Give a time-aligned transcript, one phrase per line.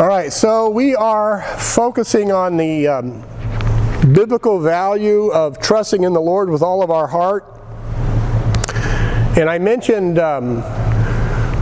[0.00, 3.20] All right, so we are focusing on the um,
[4.14, 7.44] biblical value of trusting in the Lord with all of our heart.
[9.36, 10.62] And I mentioned um,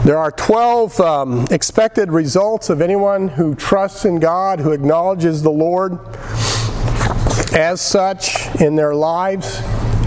[0.05, 5.51] there are 12 um, expected results of anyone who trusts in God, who acknowledges the
[5.51, 5.99] Lord
[7.51, 9.59] as such in their lives.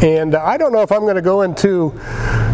[0.02, 2.00] And I don't know if I'm going to go into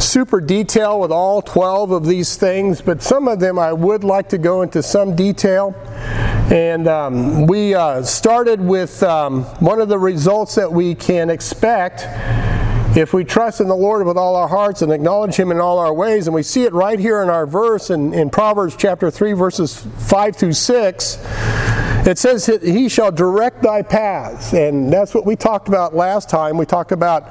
[0.01, 4.29] super detail with all 12 of these things, but some of them I would like
[4.31, 5.75] to go into some detail.
[6.51, 12.07] And um, we uh, started with um, one of the results that we can expect
[12.97, 15.79] if we trust in the Lord with all our hearts and acknowledge Him in all
[15.79, 16.27] our ways.
[16.27, 19.77] And we see it right here in our verse in, in Proverbs chapter 3, verses
[19.77, 21.17] 5 through 6.
[22.09, 24.55] It says, He shall direct thy paths.
[24.55, 26.57] And that's what we talked about last time.
[26.57, 27.31] We talked about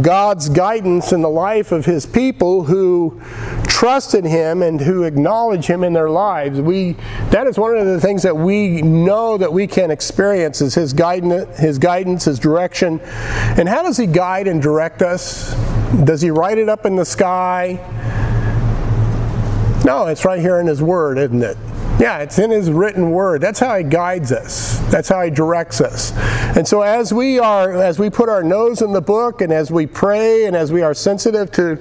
[0.00, 3.20] God's guidance in the life of His people who
[3.66, 6.60] trust in Him and who acknowledge Him in their lives.
[6.60, 6.92] We,
[7.30, 10.92] that is one of the things that we know that we can experience is His
[10.92, 13.00] guidance, His guidance, His direction.
[13.00, 15.56] And how does He guide and direct us?
[16.04, 17.80] Does He write it up in the sky?
[19.84, 21.56] No, it's right here in His Word, isn't it?
[21.98, 23.40] Yeah, it's in His written Word.
[23.40, 24.78] That's how He guides us.
[24.90, 26.12] That's how He directs us.
[26.56, 29.70] And so as we are, as we put our nose in the book, and as
[29.70, 31.76] we pray, and as we are sensitive to,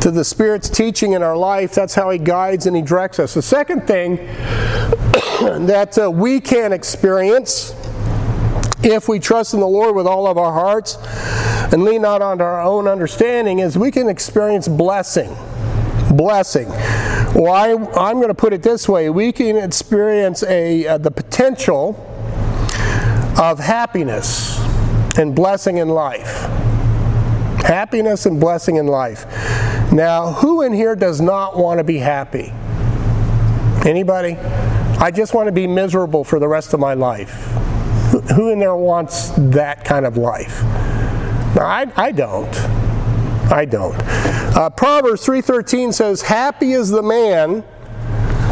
[0.00, 3.34] to the Spirit's teaching in our life, that's how He guides and He directs us.
[3.34, 4.16] The second thing
[5.66, 7.74] that uh, we can experience
[8.84, 10.98] if we trust in the Lord with all of our hearts
[11.72, 15.34] and lean not on our own understanding is we can experience blessing.
[16.16, 16.68] Blessing.
[17.34, 17.52] Well,
[17.98, 21.96] I, am going to put it this way: we can experience a uh, the potential
[23.38, 24.60] of happiness
[25.16, 26.42] and blessing in life.
[27.64, 29.24] Happiness and blessing in life.
[29.92, 32.52] Now, who in here does not want to be happy?
[33.88, 34.36] Anybody?
[34.98, 37.46] I just want to be miserable for the rest of my life.
[38.36, 40.62] Who in there wants that kind of life?
[41.58, 42.54] I, I don't.
[43.50, 43.96] I don't.
[44.54, 47.64] Uh, Proverbs 3.13 says, Happy is the man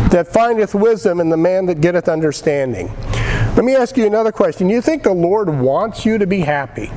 [0.09, 2.91] that findeth wisdom and the man that getteth understanding.
[3.55, 4.71] Let me ask you another question.
[4.71, 6.91] You think the Lord wants you to be happy?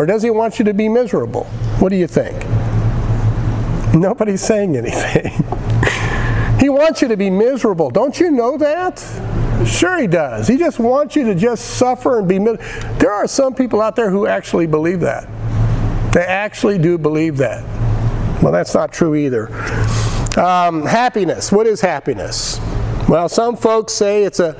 [0.00, 1.44] Or does he want you to be miserable?
[1.78, 2.42] What do you think?
[3.94, 5.26] Nobody's saying anything.
[6.58, 7.90] he wants you to be miserable.
[7.90, 8.98] Don't you know that?
[9.66, 10.48] Sure, he does.
[10.48, 12.64] He just wants you to just suffer and be miserable.
[12.98, 15.28] There are some people out there who actually believe that.
[16.12, 17.64] They actually do believe that.
[18.42, 19.48] Well, that's not true either.
[20.38, 21.50] Um, happiness.
[21.50, 22.60] What is happiness?
[23.08, 24.54] Well, some folks say it's a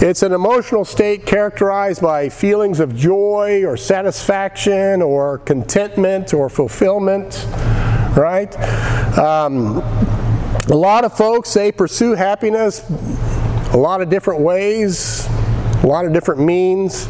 [0.00, 7.46] it's an emotional state characterized by feelings of joy or satisfaction or contentment or fulfillment,
[8.16, 8.54] right?
[9.18, 9.78] Um,
[10.68, 12.82] a lot of folks they pursue happiness
[13.74, 15.26] a lot of different ways,
[15.82, 17.08] a lot of different means.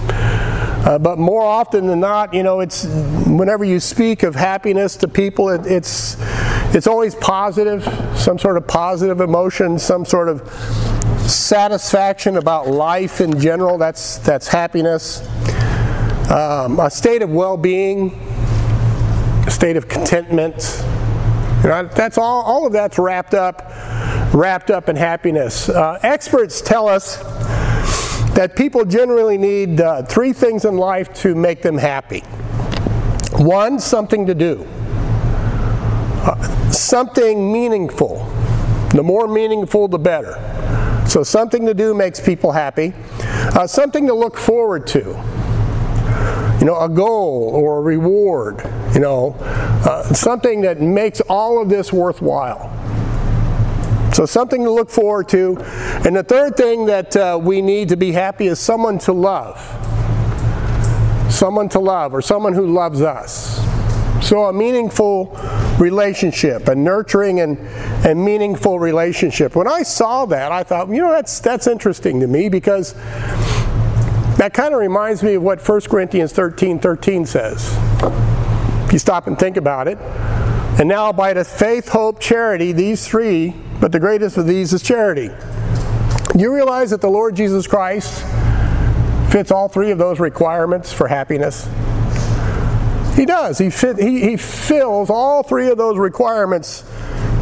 [0.84, 2.84] Uh, but more often than not, you know, it's
[3.27, 6.17] whenever you speak of happiness to people, it, it's
[6.75, 7.83] it's always positive,
[8.15, 10.47] some sort of positive emotion, some sort of
[11.27, 13.78] satisfaction about life in general.
[13.78, 15.27] That's that's happiness.
[16.31, 18.11] Um, a state of well-being,
[19.47, 20.84] a state of contentment.
[21.62, 22.43] You know, that's all.
[22.43, 23.62] All of that's wrapped up,
[24.34, 25.71] wrapped up in happiness.
[25.71, 27.23] Uh, experts tell us
[28.34, 32.21] that people generally need uh, three things in life to make them happy.
[33.39, 34.67] One, something to do,
[36.27, 38.25] uh, something meaningful.
[38.91, 40.34] The more meaningful, the better.
[41.09, 42.93] So, something to do makes people happy.
[43.21, 45.00] Uh, something to look forward to.
[46.59, 48.62] You know, a goal or a reward.
[48.94, 52.74] You know, uh, something that makes all of this worthwhile.
[54.15, 55.57] So, something to look forward to.
[56.07, 59.59] And the third thing that uh, we need to be happy is someone to love.
[61.29, 63.59] Someone to love, or someone who loves us.
[64.25, 65.37] So, a meaningful
[65.81, 67.59] relationship, a nurturing and,
[68.07, 69.57] and meaningful relationship.
[69.57, 72.93] When I saw that, I thought, you know, that's, that's interesting to me because
[74.37, 77.77] that kind of reminds me of what 1 Corinthians 13 13 says.
[78.87, 79.99] If you stop and think about it.
[80.79, 83.55] And now, by the faith, hope, charity, these three
[83.85, 85.31] but the greatest of these is charity.
[86.35, 88.23] You realize that the Lord Jesus Christ
[89.31, 91.69] fits all three of those requirements for happiness?
[93.15, 93.59] He does.
[93.59, 96.83] He, fit, he, he fills all three of those requirements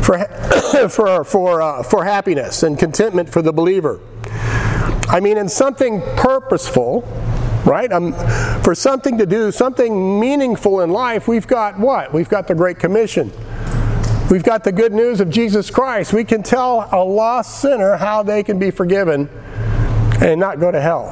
[0.03, 0.19] for,
[0.91, 4.01] for, for, uh, for happiness and contentment for the believer.
[5.11, 7.03] I mean, in something purposeful,
[7.65, 7.93] right?
[7.93, 8.15] Um,
[8.65, 12.13] for something to do, something meaningful in life, we've got what?
[12.13, 13.31] We've got the Great Commission.
[14.31, 16.13] We've got the good news of Jesus Christ.
[16.13, 19.29] We can tell a lost sinner how they can be forgiven
[20.21, 21.07] and not go to hell.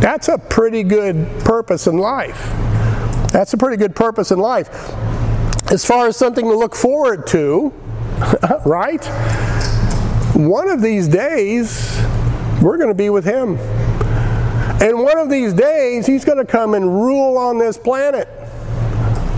[0.00, 2.50] That's a pretty good purpose in life.
[3.32, 4.68] That's a pretty good purpose in life.
[5.70, 7.70] As far as something to look forward to,
[8.66, 9.04] right?
[10.34, 11.98] One of these days,
[12.60, 13.56] we're going to be with Him.
[14.82, 18.28] And one of these days, He's going to come and rule on this planet.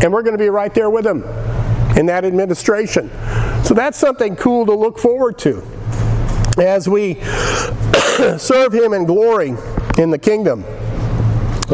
[0.03, 1.23] And we're going to be right there with Him
[1.97, 3.11] in that administration.
[3.65, 5.63] So that's something cool to look forward to
[6.59, 7.15] as we
[8.39, 9.55] serve Him in glory
[9.99, 10.65] in the kingdom.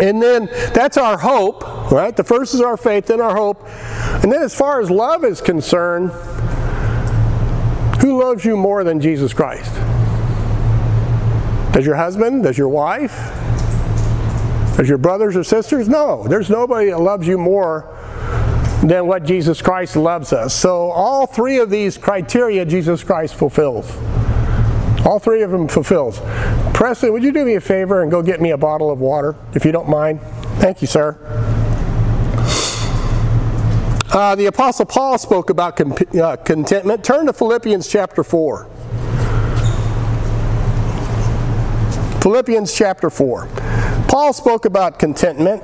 [0.01, 2.17] And then that's our hope, right?
[2.17, 3.63] The first is our faith, then our hope.
[4.23, 6.11] And then as far as love is concerned,
[8.01, 9.73] who loves you more than Jesus Christ?
[11.75, 12.45] Does your husband?
[12.45, 13.13] Does your wife?
[14.77, 15.89] Does your brothers or sisters?
[15.89, 17.92] No, there's nobody that loves you more
[18.83, 20.55] than what Jesus Christ loves us.
[20.55, 23.91] So all three of these criteria Jesus Christ fulfills.
[25.07, 26.21] All three of them fulfills.
[26.75, 29.37] Preston, would you do me a favor and go get me a bottle of water,
[29.55, 30.21] if you don't mind?
[30.59, 31.19] Thank you, sir.
[34.13, 37.03] Uh, the Apostle Paul spoke about uh, contentment.
[37.03, 38.69] Turn to Philippians chapter 4.
[42.21, 43.49] Philippians chapter 4.
[44.09, 45.63] Paul spoke about contentment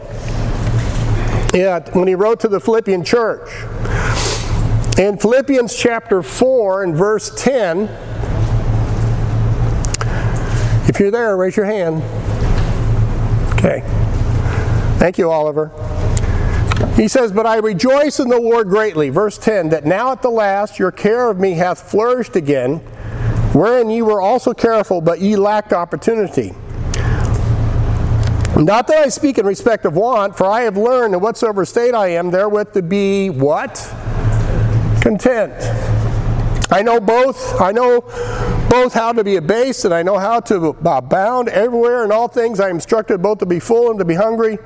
[1.52, 3.50] when he wrote to the Philippian church.
[4.98, 7.88] In Philippians chapter 4 and verse 10,
[10.88, 12.02] if you're there, raise your hand.
[13.54, 13.82] Okay.
[14.98, 15.70] Thank you, Oliver.
[16.96, 20.30] He says, But I rejoice in the Lord greatly, verse 10, that now at the
[20.30, 22.78] last your care of me hath flourished again,
[23.52, 26.54] wherein ye were also careful, but ye lacked opportunity.
[28.58, 31.94] Not that I speak in respect of want, for I have learned in whatsoever state
[31.94, 33.76] I am, therewith to be what?
[35.00, 35.54] Content.
[36.72, 37.60] I know both.
[37.60, 38.00] I know
[38.68, 42.58] both how to be abased, and I know how to abound everywhere in all things.
[42.58, 44.58] I am instructed both to be full and to be hungry,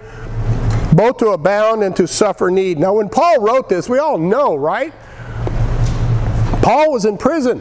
[0.94, 2.78] both to abound and to suffer need.
[2.78, 4.94] Now, when Paul wrote this, we all know, right?
[6.62, 7.58] Paul was in prison.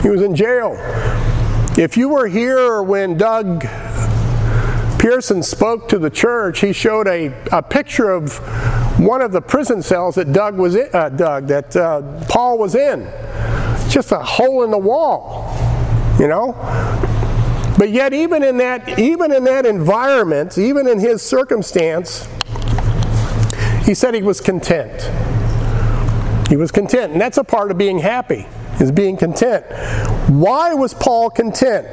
[0.00, 0.74] He was in jail.
[1.76, 3.66] If you were here when Doug
[5.08, 8.36] Pearson spoke to the church, he showed a, a picture of
[9.00, 12.74] one of the prison cells that Doug was in, uh, Doug that uh, Paul was
[12.74, 13.04] in.
[13.88, 15.56] Just a hole in the wall,
[16.20, 16.52] you know.
[17.78, 22.28] But yet, even in that, even in that environment, even in his circumstance,
[23.86, 25.00] he said he was content.
[26.50, 28.46] He was content, and that's a part of being happy,
[28.78, 29.64] is being content.
[30.28, 31.86] Why was Paul content?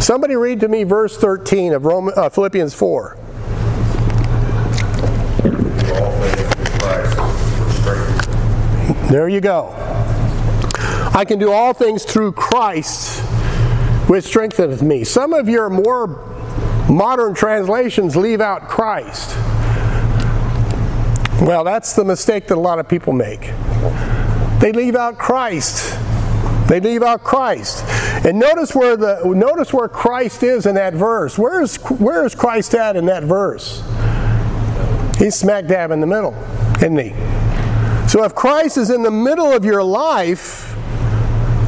[0.00, 3.18] Somebody read to me verse 13 of Roman, uh, Philippians 4.
[9.10, 9.74] There you go.
[11.12, 13.20] I can do all things through Christ
[14.08, 15.04] which strengtheneth me.
[15.04, 16.06] Some of your more
[16.88, 19.36] modern translations leave out Christ.
[21.42, 23.40] Well, that's the mistake that a lot of people make.
[24.60, 25.99] They leave out Christ.
[26.70, 27.84] They leave out Christ.
[28.24, 31.36] And notice where the notice where Christ is in that verse.
[31.36, 33.82] Where is where is Christ at in that verse?
[35.18, 36.32] He's smack dab in the middle,
[36.76, 37.10] isn't he?
[38.08, 40.72] So if Christ is in the middle of your life,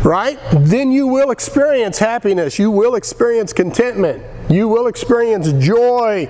[0.05, 2.57] right, then you will experience happiness.
[2.61, 4.23] You will experience contentment.
[4.49, 6.29] You will experience joy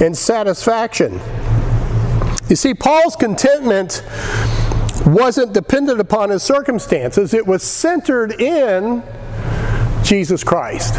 [0.00, 1.20] and satisfaction.
[2.48, 4.02] You see, Paul's contentment
[5.12, 9.02] wasn't dependent upon his circumstances, it was centered in
[10.02, 10.94] Jesus Christ.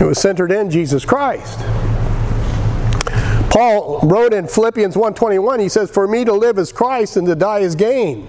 [0.00, 1.58] It was centered in Jesus Christ.
[3.50, 7.34] Paul wrote in Philippians 1:21 he says for me to live is Christ and to
[7.34, 8.26] die is gain.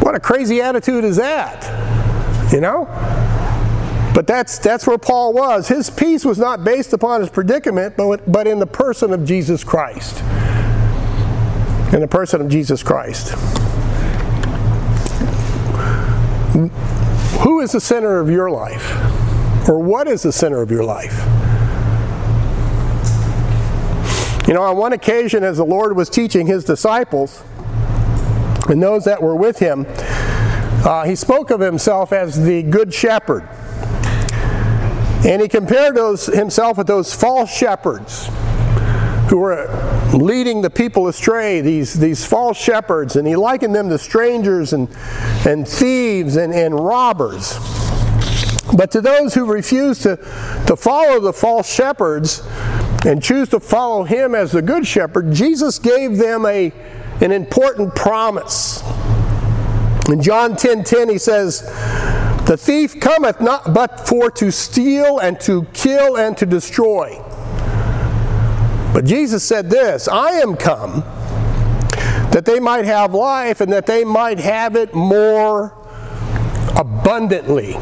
[0.00, 1.64] What a crazy attitude is that?
[2.52, 2.86] You know?
[4.14, 5.68] But that's that's where Paul was.
[5.68, 9.64] His peace was not based upon his predicament but but in the person of Jesus
[9.64, 10.22] Christ
[11.92, 13.30] in the person of Jesus Christ.
[17.40, 18.94] Who is the center of your life?
[19.68, 21.16] Or what is the center of your life?
[24.46, 27.42] You know, on one occasion, as the Lord was teaching his disciples
[28.68, 29.86] and those that were with him,
[30.84, 33.48] uh, he spoke of himself as the good shepherd.
[35.26, 38.30] And he compared those, himself with those false shepherds
[39.28, 39.68] who were
[40.14, 44.88] leading the people astray, these, these false shepherds, and he likened them to strangers and,
[45.46, 47.58] and thieves and, and robbers.
[48.74, 50.16] But to those who refuse to,
[50.66, 52.42] to follow the false shepherds
[53.04, 56.72] and choose to follow him as the good shepherd, Jesus gave them a,
[57.20, 58.82] an important promise.
[60.08, 61.62] In John 10:10 10, 10, he says,
[62.46, 67.22] "The thief cometh not but for to steal and to kill and to destroy."
[68.92, 71.04] But Jesus said this, "I am come
[72.30, 75.74] that they might have life and that they might have it more
[76.76, 77.76] abundantly."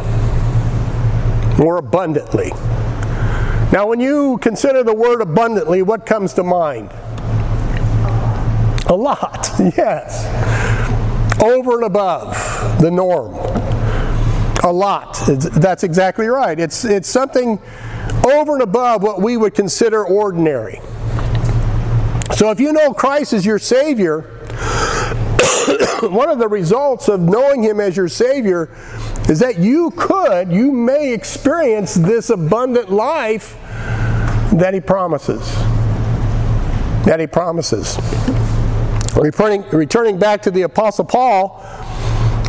[1.58, 2.52] More abundantly.
[3.72, 6.90] Now, when you consider the word abundantly, what comes to mind?
[8.88, 10.24] A lot, yes.
[11.42, 13.34] Over and above the norm.
[14.62, 15.20] A lot.
[15.26, 16.58] That's exactly right.
[16.58, 17.60] It's, it's something
[18.24, 20.80] over and above what we would consider ordinary.
[22.36, 24.20] So if you know Christ as your Savior,
[26.02, 28.68] one of the results of knowing Him as your Savior
[29.26, 33.56] is that you could, you may experience this abundant life
[34.52, 35.50] that He promises.
[37.06, 37.96] That He promises.
[39.16, 41.64] Returning, returning back to the Apostle Paul,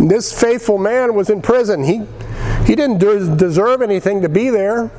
[0.01, 1.85] this faithful man was in prison.
[1.85, 2.01] He,
[2.65, 4.91] he didn't deserve anything to be there.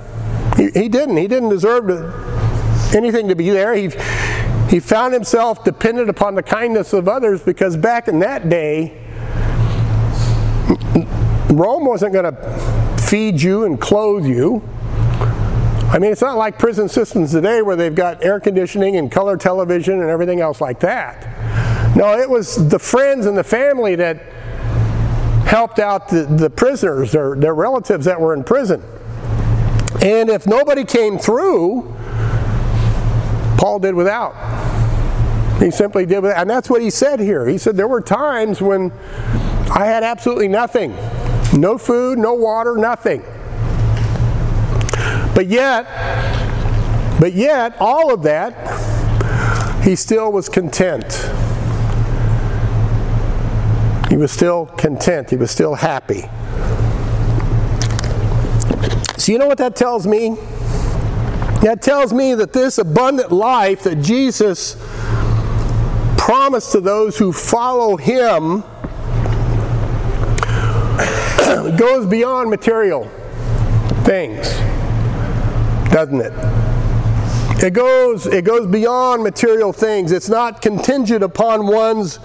[0.57, 1.18] He, he didn't.
[1.18, 3.75] He didn't deserve to, anything to be there.
[3.75, 3.90] He,
[4.68, 9.02] he found himself dependent upon the kindness of others because back in that day,
[11.50, 14.62] Rome wasn't going to feed you and clothe you.
[15.90, 19.38] I mean, it's not like prison systems today where they've got air conditioning and color
[19.38, 21.96] television and everything else like that.
[21.96, 24.22] No, it was the friends and the family that
[25.46, 28.82] helped out the, the prisoners, their, their relatives that were in prison.
[30.02, 31.94] And if nobody came through,
[33.56, 34.57] Paul did without.
[35.58, 37.46] He simply did it, And that's what he said here.
[37.46, 38.92] He said, There were times when
[39.70, 40.96] I had absolutely nothing
[41.52, 43.22] no food, no water, nothing.
[45.34, 45.86] But yet,
[47.20, 51.04] but yet, all of that, he still was content.
[54.08, 55.30] He was still content.
[55.30, 56.22] He was still happy.
[59.18, 60.36] So, you know what that tells me?
[61.62, 64.76] That tells me that this abundant life that Jesus
[66.28, 68.61] promised to those who follow him
[71.78, 73.08] goes beyond material
[74.04, 74.47] things,
[75.90, 76.35] doesn't it?
[77.64, 80.12] It goes, it goes beyond material things.
[80.12, 82.18] It's not contingent upon one's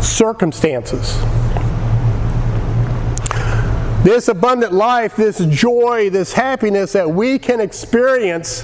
[0.00, 1.18] circumstances.
[4.04, 8.62] This abundant life, this joy, this happiness that we can experience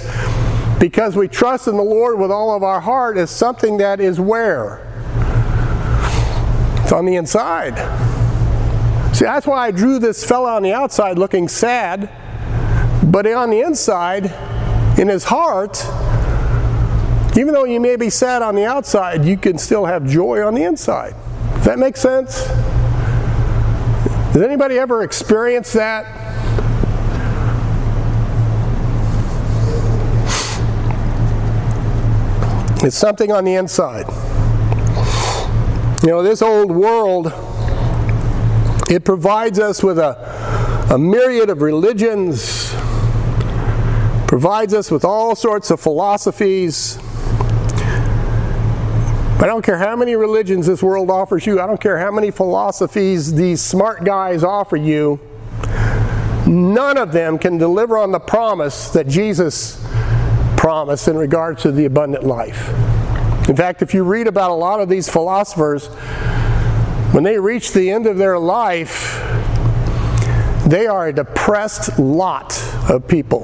[0.83, 4.19] because we trust in the Lord with all of our heart is something that is
[4.19, 4.85] where?
[6.83, 7.77] It's on the inside.
[9.15, 12.09] See, that's why I drew this fellow on the outside looking sad,
[13.09, 14.25] but on the inside,
[14.99, 15.81] in his heart,
[17.37, 20.53] even though you may be sad on the outside, you can still have joy on
[20.53, 21.15] the inside.
[21.55, 22.43] Does that make sense?
[24.33, 26.22] Does anybody ever experience that?
[32.83, 34.07] It's something on the inside.
[36.03, 37.31] You know, this old world
[38.89, 42.73] it provides us with a, a myriad of religions,
[44.27, 46.97] provides us with all sorts of philosophies.
[49.39, 52.31] I don't care how many religions this world offers you, I don't care how many
[52.31, 55.21] philosophies these smart guys offer you,
[56.45, 59.81] none of them can deliver on the promise that Jesus
[60.63, 62.69] promised in regards to the abundant life.
[63.49, 65.87] In fact, if you read about a lot of these philosophers,
[67.11, 69.21] when they reach the end of their life,
[70.65, 72.57] they are a depressed lot
[72.89, 73.41] of people.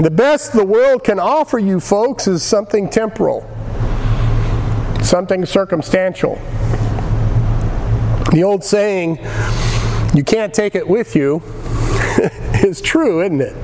[0.00, 3.46] The best the world can offer you, folks, is something temporal,
[5.02, 6.36] something circumstantial.
[8.32, 9.18] The old saying,
[10.14, 11.42] you can't take it with you,
[12.64, 13.56] is true, isn't it?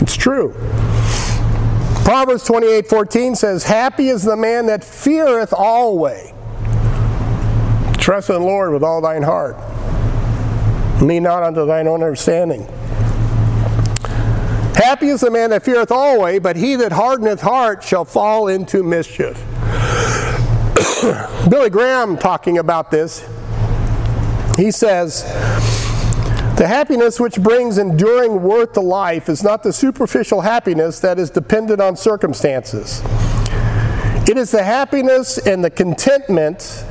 [0.00, 0.52] It's true.
[2.04, 6.34] Proverbs 28 14 says, Happy is the man that feareth alway.
[7.98, 9.56] Trust in the Lord with all thine heart.
[11.00, 12.66] Lean not unto thine own understanding.
[14.74, 18.82] Happy is the man that feareth alway, but he that hardeneth heart shall fall into
[18.82, 19.36] mischief.
[21.48, 23.24] Billy Graham talking about this,
[24.56, 25.22] he says,
[26.56, 31.30] the happiness which brings enduring worth to life is not the superficial happiness that is
[31.30, 33.02] dependent on circumstances.
[34.28, 36.84] It is the happiness and the contentment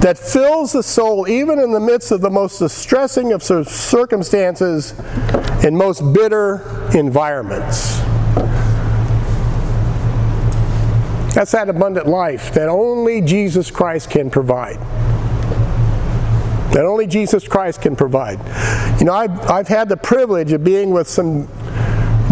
[0.00, 4.94] that fills the soul even in the midst of the most distressing of circumstances
[5.64, 7.98] and most bitter environments.
[11.34, 14.78] That's that abundant life that only Jesus Christ can provide.
[16.72, 18.38] That only Jesus Christ can provide.
[19.00, 21.48] You know, I've, I've had the privilege of being with some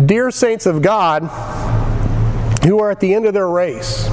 [0.06, 1.22] dear saints of God
[2.64, 4.08] who are at the end of their race.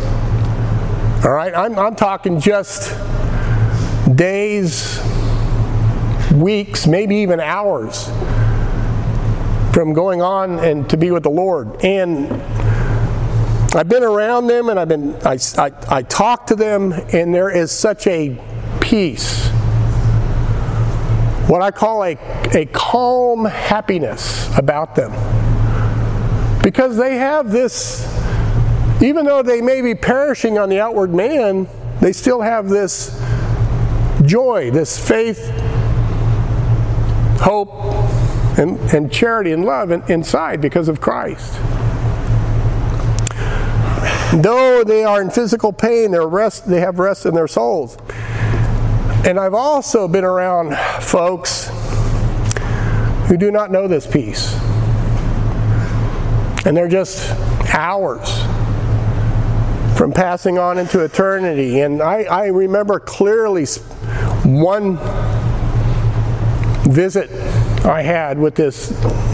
[1.24, 2.98] All right, I'm, I'm talking just
[4.16, 5.00] days,
[6.34, 8.10] weeks, maybe even hours
[9.74, 11.84] from going on and to be with the Lord.
[11.84, 12.32] And
[13.74, 17.50] I've been around them and I've been I, I, I talk to them and there
[17.50, 18.38] is such a
[18.82, 19.50] peace.
[21.51, 22.17] What I call a,
[22.55, 25.12] a calm happiness about them.
[26.63, 28.08] Because they have this,
[29.01, 31.67] even though they may be perishing on the outward man,
[32.00, 33.22] they still have this
[34.24, 35.50] joy, this faith,
[37.41, 37.70] hope,
[38.58, 41.60] and, and charity and love inside because of Christ.
[44.41, 47.98] Though they are in physical pain, rest, they have rest in their souls.
[49.25, 51.70] And I've also been around folks
[53.28, 54.54] who do not know this peace.
[56.66, 57.30] And they're just
[57.74, 58.30] hours
[59.98, 61.82] from passing on into eternity.
[61.82, 63.66] And I, I remember clearly
[64.44, 64.98] one
[66.92, 67.32] visit
[67.86, 68.90] I had with this,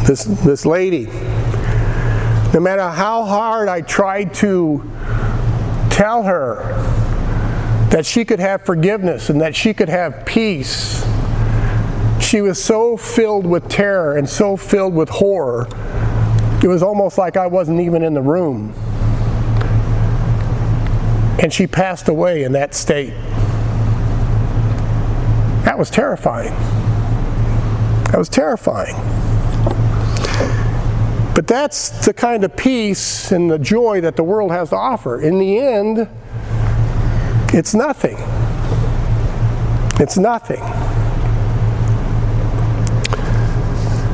[0.05, 1.07] this, this lady
[2.53, 4.81] no matter how hard I tried to
[5.91, 6.57] tell her
[7.89, 11.05] that she could have forgiveness and that she could have peace,
[12.19, 15.67] she was so filled with terror and so filled with horror,
[16.61, 18.73] it was almost like I wasn't even in the room.
[21.41, 23.13] And she passed away in that state.
[25.63, 26.51] That was terrifying.
[28.11, 28.95] That was terrifying.
[31.35, 35.21] But that's the kind of peace and the joy that the world has to offer.
[35.21, 36.09] In the end,
[37.57, 38.17] it's nothing.
[39.99, 40.59] It's nothing.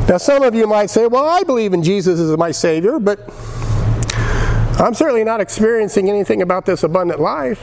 [0.07, 3.19] Now, some of you might say, well, I believe in Jesus as my Savior, but
[4.79, 7.61] I'm certainly not experiencing anything about this abundant life.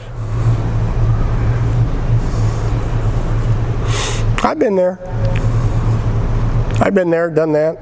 [4.43, 4.99] I've been there.
[6.79, 7.79] I've been there, done that.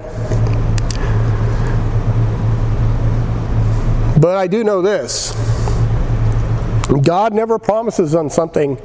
[4.21, 5.33] But I do know this
[6.97, 8.75] God never promises on something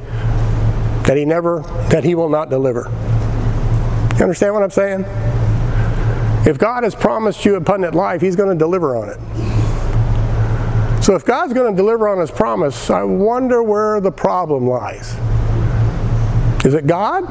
[1.07, 2.90] that he never that he will not deliver.
[4.17, 5.05] You understand what I'm saying?
[6.47, 11.03] If God has promised you abundant life, he's going to deliver on it.
[11.03, 15.14] So if God's going to deliver on his promise, I wonder where the problem lies.
[16.64, 17.25] Is it God?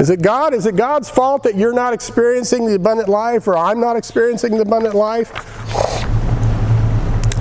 [0.00, 0.54] Is it God?
[0.54, 4.52] Is it God's fault that you're not experiencing the abundant life or I'm not experiencing
[4.52, 5.30] the abundant life?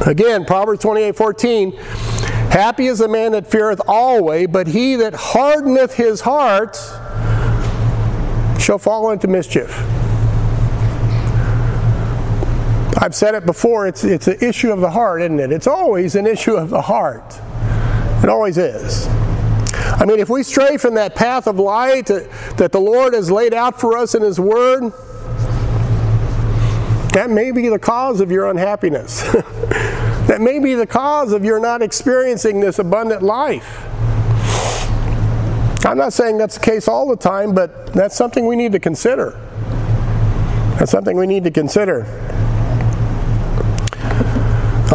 [0.05, 1.71] Again, Proverbs 28 14.
[2.51, 6.75] Happy is the man that feareth always, but he that hardeneth his heart
[8.59, 9.69] shall fall into mischief.
[12.97, 15.51] I've said it before, it's, it's an issue of the heart, isn't it?
[15.51, 17.39] It's always an issue of the heart.
[18.23, 19.07] It always is.
[19.73, 23.53] I mean, if we stray from that path of light that the Lord has laid
[23.53, 24.91] out for us in His Word,
[27.13, 29.23] that may be the cause of your unhappiness.
[30.31, 33.83] that may be the cause of your not experiencing this abundant life.
[35.85, 38.79] I'm not saying that's the case all the time, but that's something we need to
[38.79, 39.31] consider.
[40.79, 42.05] That's something we need to consider.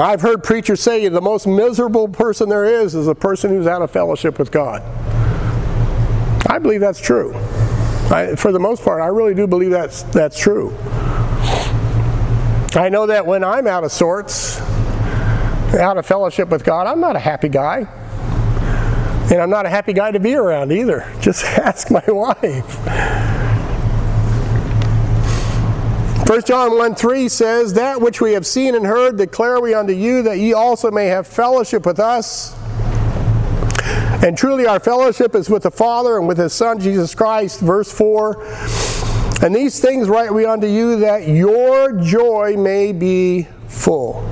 [0.00, 3.82] I've heard preachers say the most miserable person there is is a person who's out
[3.82, 4.80] of fellowship with God.
[6.48, 7.34] I believe that's true.
[8.10, 10.74] I, for the most part, I really do believe that's, that's true.
[12.74, 14.62] I know that when I'm out of sorts,
[15.76, 17.86] out of fellowship with God, I'm not a happy guy.
[19.30, 21.12] And I'm not a happy guy to be around either.
[21.20, 22.78] Just ask my wife.
[26.28, 29.92] 1 John 1 3 says, That which we have seen and heard declare we unto
[29.92, 32.56] you, that ye also may have fellowship with us.
[34.24, 37.60] And truly our fellowship is with the Father and with his Son, Jesus Christ.
[37.60, 38.44] Verse 4
[39.42, 44.26] and these things write we unto you that your joy may be full.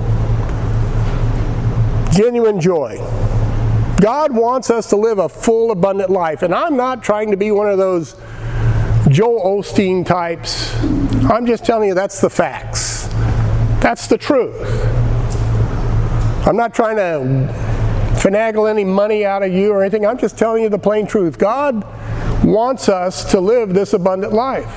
[2.15, 2.97] Genuine joy.
[3.99, 6.43] God wants us to live a full, abundant life.
[6.43, 8.15] And I'm not trying to be one of those
[9.09, 10.73] Joel Osteen types.
[11.29, 13.07] I'm just telling you that's the facts.
[13.81, 14.55] That's the truth.
[16.47, 17.53] I'm not trying to
[18.19, 20.05] finagle any money out of you or anything.
[20.05, 21.37] I'm just telling you the plain truth.
[21.37, 21.83] God
[22.43, 24.73] wants us to live this abundant life.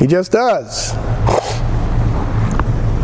[0.00, 0.92] He just does.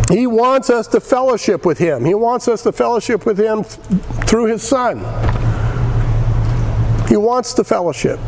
[0.08, 2.04] He wants us to fellowship with Him.
[2.04, 4.98] He wants us to fellowship with Him th- through His Son.
[7.08, 8.18] He wants the fellowship.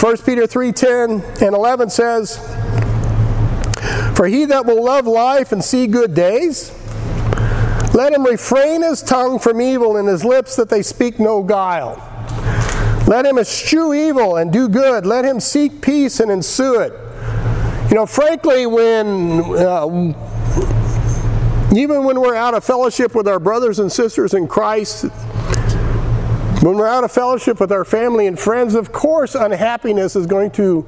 [0.00, 2.38] 1 Peter 3:10 and 11 says,
[4.14, 6.70] "For he that will love life and see good days,
[7.94, 12.00] let him refrain his tongue from evil and his lips that they speak no guile.
[13.06, 15.04] Let him eschew evil and do good.
[15.04, 16.92] Let him seek peace and ensue it."
[17.88, 19.86] You know, frankly, when uh,
[21.74, 25.04] even when we're out of fellowship with our brothers and sisters in Christ,
[26.62, 30.50] when we're out of fellowship with our family and friends, of course, unhappiness is going
[30.52, 30.84] to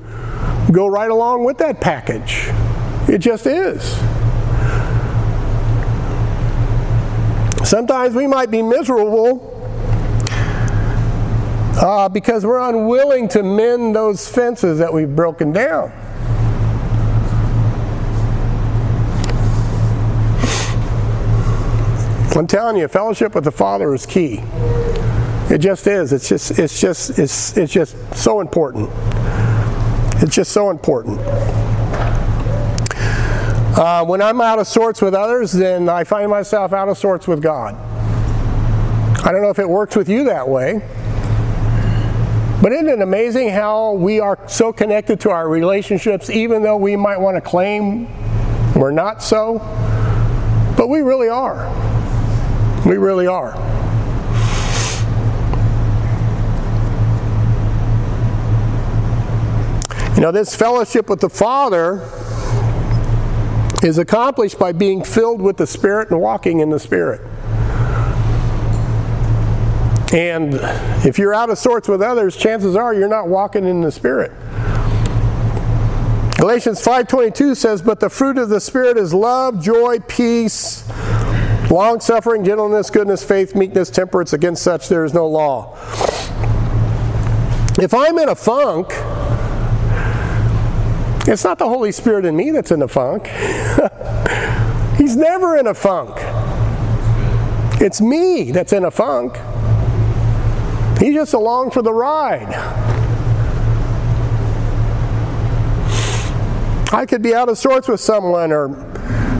[0.72, 2.48] go right along with that package.
[3.08, 3.82] It just is.
[7.66, 9.46] Sometimes we might be miserable
[11.80, 15.92] uh, because we're unwilling to mend those fences that we've broken down.
[22.36, 24.40] I'm telling you, fellowship with the Father is key.
[25.50, 26.12] It just is.
[26.12, 28.88] It's just it's just it's it's just so important.
[30.22, 31.18] It's just so important.
[33.76, 37.26] Uh, when I'm out of sorts with others, then I find myself out of sorts
[37.26, 37.74] with God.
[39.24, 40.80] I don't know if it works with you that way.
[42.62, 46.94] But isn't it amazing how we are so connected to our relationships, even though we
[46.94, 48.06] might want to claim
[48.74, 49.58] we're not so?
[50.76, 51.89] But we really are.
[52.86, 53.54] We really are.
[60.14, 62.06] You know, this fellowship with the Father
[63.82, 67.20] is accomplished by being filled with the Spirit and walking in the Spirit.
[70.12, 70.58] And
[71.06, 74.32] if you're out of sorts with others, chances are you're not walking in the Spirit.
[76.36, 80.82] Galatians 5:22 says, "But the fruit of the Spirit is love, joy, peace,
[81.70, 84.32] long-suffering, gentleness, goodness, faith, meekness, temperance.
[84.32, 85.76] Against such there is no law."
[87.78, 88.88] If I'm in a funk,
[91.26, 93.26] it's not the Holy Spirit in me that's in a funk.
[94.98, 96.16] He's never in a funk.
[97.80, 99.36] It's me that's in a funk.
[100.98, 102.52] He's just along for the ride.
[106.92, 108.89] I could be out of sorts with someone, or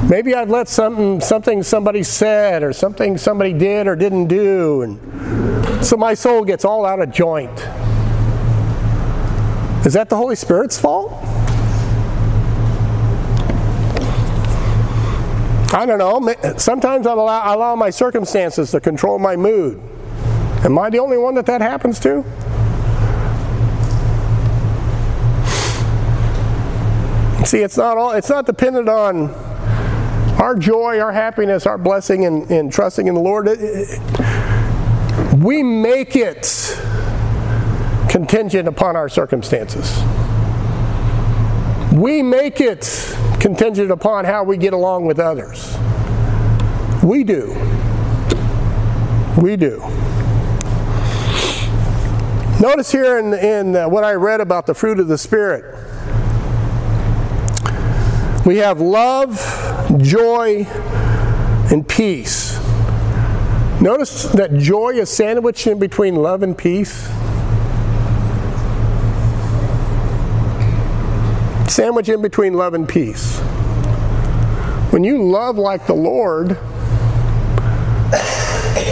[0.08, 5.84] maybe I've let something, something somebody said, or something somebody did or didn't do, and
[5.84, 7.58] so my soul gets all out of joint.
[9.86, 11.12] Is that the Holy Spirit's fault?
[15.72, 16.34] I don't know.
[16.58, 19.80] Sometimes I allow, I allow my circumstances to control my mood.
[20.64, 22.24] Am I the only one that that happens to?
[27.46, 28.12] See, it's not all.
[28.12, 29.28] It's not dependent on
[30.40, 33.46] our joy, our happiness, our blessing, and, and trusting in the Lord.
[35.36, 36.78] We make it
[38.08, 40.02] contingent upon our circumstances.
[41.92, 45.76] We make it contingent upon how we get along with others.
[47.02, 47.54] We do.
[49.40, 49.80] We do.
[52.60, 55.79] Notice here in, in uh, what I read about the fruit of the Spirit,
[58.46, 59.38] we have love,
[59.98, 60.64] joy,
[61.70, 62.58] and peace.
[63.80, 67.08] Notice that joy is sandwiched in between love and peace.
[71.70, 73.38] sandwich in between love and peace.
[74.90, 76.58] When you love like the Lord,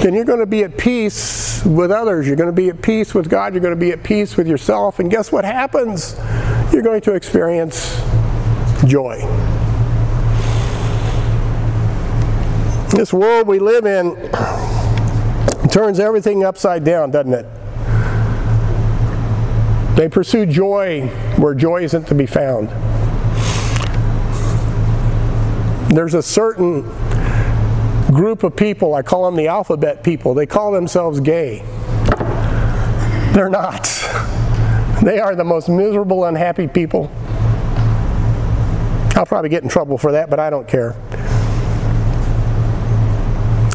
[0.00, 2.26] then you're going to be at peace with others.
[2.26, 3.52] You're going to be at peace with God.
[3.52, 5.00] You're going to be at peace with yourself.
[5.00, 6.16] And guess what happens?
[6.72, 8.00] You're going to experience
[8.86, 9.18] joy.
[12.90, 14.16] This world we live in
[15.68, 17.46] turns everything upside down, doesn't it?
[19.96, 22.68] They pursue joy where joy isn't to be found.
[25.94, 26.82] There's a certain
[28.12, 31.62] group of people, I call them the alphabet people, they call themselves gay.
[33.32, 33.86] They're not.
[34.98, 37.08] They are the most miserable, unhappy people.
[39.18, 40.92] I'll probably get in trouble for that, but I don't care.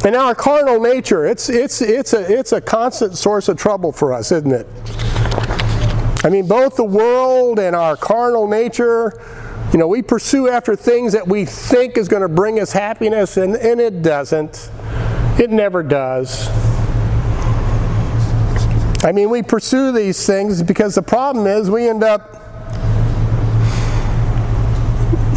[0.06, 4.14] And our carnal nature, it's, it's, it's, a, it's a constant source of trouble for
[4.14, 4.66] us, isn't it?
[6.24, 9.20] I mean, both the world and our carnal nature,
[9.74, 13.36] you know, we pursue after things that we think is going to bring us happiness,
[13.36, 14.70] and, and it doesn't.
[15.38, 16.48] It never does.
[19.04, 22.43] I mean, we pursue these things because the problem is we end up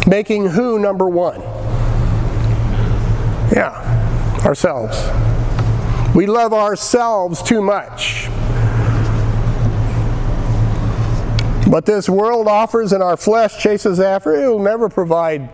[0.07, 1.41] Making who number one?
[3.51, 4.97] Yeah, ourselves.
[6.15, 8.29] We love ourselves too much.
[11.69, 15.49] But this world offers and our flesh chases after, it will never provide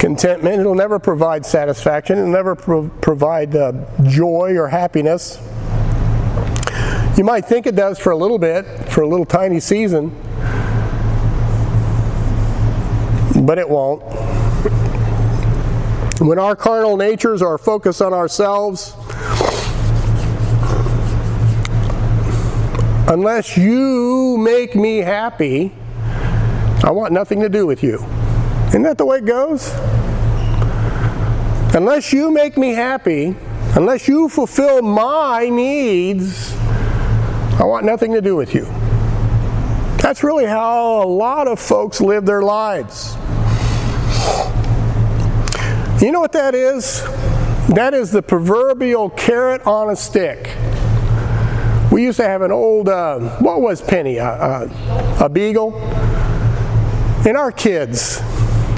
[0.00, 3.72] contentment, it'll never provide satisfaction, it'll never pro- provide uh,
[4.02, 5.38] joy or happiness.
[7.16, 10.10] You might think it does for a little bit, for a little tiny season,
[13.46, 14.02] but it won't.
[16.20, 18.94] When our carnal natures are focused on ourselves,
[23.08, 25.72] unless you make me happy,
[26.82, 28.04] I want nothing to do with you.
[28.68, 29.72] Isn't that the way it goes?
[31.74, 33.36] Unless you make me happy,
[33.76, 36.52] unless you fulfill my needs,
[37.60, 38.64] I want nothing to do with you.
[40.02, 43.16] That's really how a lot of folks live their lives.
[46.00, 47.02] You know what that is?
[47.74, 50.54] That is the proverbial carrot on a stick.
[51.90, 54.18] We used to have an old, uh, what was Penny?
[54.18, 54.68] A,
[55.20, 55.74] a, beagle?
[57.26, 58.20] And our kids,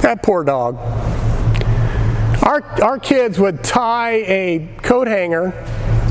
[0.02, 0.76] that poor dog.
[2.42, 5.50] Our, our kids would tie a coat hanger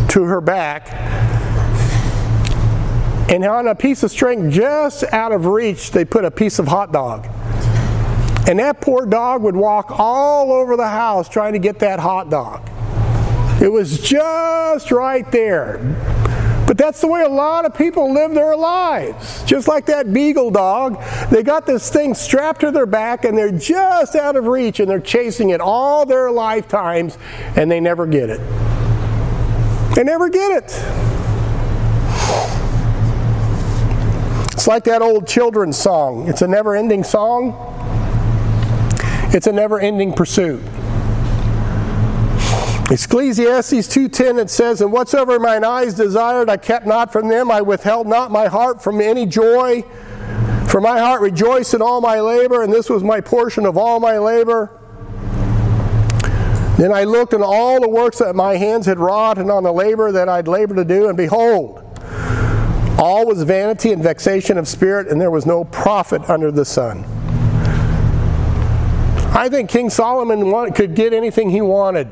[0.09, 0.87] to her back,
[3.31, 6.67] and on a piece of string just out of reach, they put a piece of
[6.67, 7.27] hot dog.
[8.47, 12.29] And that poor dog would walk all over the house trying to get that hot
[12.29, 12.67] dog.
[13.61, 15.79] It was just right there.
[16.65, 19.43] But that's the way a lot of people live their lives.
[19.43, 23.51] Just like that beagle dog, they got this thing strapped to their back and they're
[23.51, 27.17] just out of reach and they're chasing it all their lifetimes
[27.55, 28.39] and they never get it.
[29.95, 30.63] They never get it.
[34.53, 36.27] It's like that old children's song.
[36.27, 37.76] It's a never ending song.
[39.33, 40.61] It's a never-ending pursuit.
[42.89, 47.59] Ecclesiastes 2:10 it says, "And whatsoever mine eyes desired, I kept not from them; I
[47.61, 49.83] withheld not my heart from any joy.
[50.67, 53.99] For my heart rejoiced in all my labor, and this was my portion of all
[53.99, 54.69] my labor."
[56.77, 59.73] Then I looked on all the works that my hands had wrought, and on the
[59.73, 61.81] labor that I'd labored to do, and behold,
[62.97, 67.03] all was vanity and vexation of spirit, and there was no profit under the sun.
[69.37, 72.07] I think King Solomon could get anything he wanted,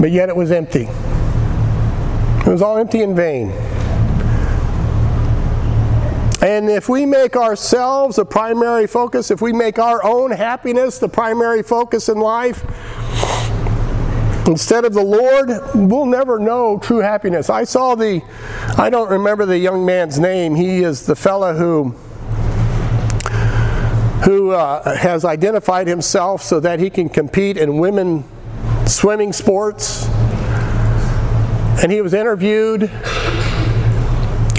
[0.00, 0.84] but yet it was empty.
[0.84, 3.50] It was all empty and vain.
[6.40, 11.08] And if we make ourselves a primary focus, if we make our own happiness the
[11.08, 12.62] primary focus in life,
[14.46, 17.50] instead of the Lord, we'll never know true happiness.
[17.50, 18.22] I saw the,
[18.78, 20.54] I don't remember the young man's name.
[20.54, 21.96] He is the fellow who
[24.24, 28.24] who uh, has identified himself so that he can compete in women
[28.86, 30.06] swimming sports.
[31.82, 32.84] And he was interviewed,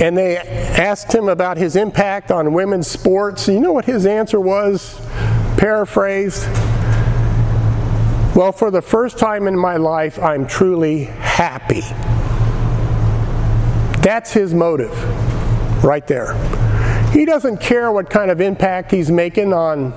[0.02, 3.48] and they asked him about his impact on women's sports.
[3.48, 5.00] You know what his answer was?
[5.58, 6.46] Paraphrased.
[8.36, 11.82] Well, for the first time in my life, I'm truly happy.
[14.02, 14.92] That's his motive,
[15.86, 16.34] right there.
[17.14, 19.94] He doesn't care what kind of impact he's making on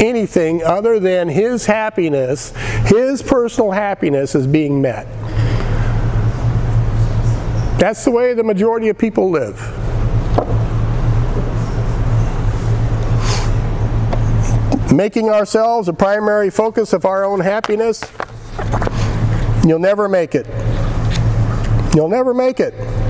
[0.00, 2.52] anything other than his happiness,
[2.86, 5.06] his personal happiness is being met.
[7.80, 9.60] That's the way the majority of people live.
[14.92, 18.04] Making ourselves a primary focus of our own happiness,
[19.66, 20.46] you'll never make it.
[21.92, 23.01] You'll never make it.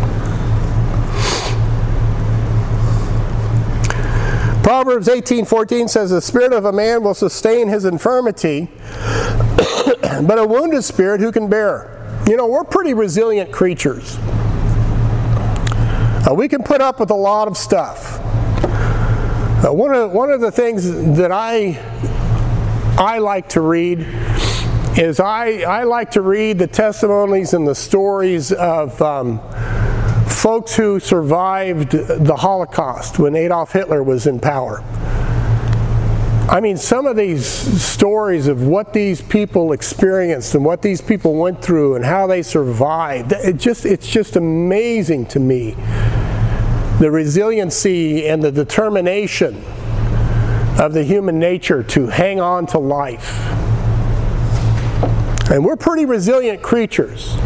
[4.63, 8.69] Proverbs 18:14 says the spirit of a man will sustain his infirmity,
[10.23, 11.99] but a wounded spirit who can bear?
[12.29, 14.17] You know, we're pretty resilient creatures.
[16.25, 18.21] Uh, we can put up with a lot of stuff.
[19.65, 21.81] Uh, one, of, one of the things that I,
[22.97, 24.07] I like to read
[24.97, 29.41] is I, I like to read the testimonies and the stories of um,
[30.33, 34.83] folks who survived the Holocaust when Adolf Hitler was in power.
[36.49, 41.35] I mean, some of these stories of what these people experienced and what these people
[41.37, 45.77] went through and how they survived, it just, it's just amazing to me.
[46.99, 49.65] The resiliency and the determination
[50.79, 53.39] of the human nature to hang on to life.
[55.51, 57.37] And we're pretty resilient creatures.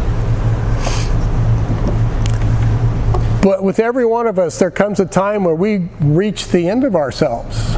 [3.47, 6.83] But with every one of us, there comes a time where we reach the end
[6.83, 7.75] of ourselves.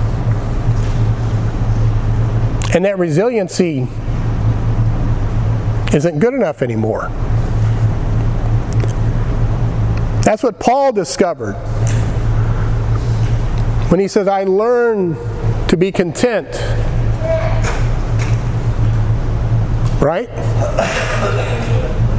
[2.73, 3.87] And that resiliency
[5.93, 7.09] isn't good enough anymore.
[10.23, 11.53] That's what Paul discovered
[13.91, 15.17] when he says, I learned
[15.69, 16.47] to be content.
[20.01, 20.29] Right?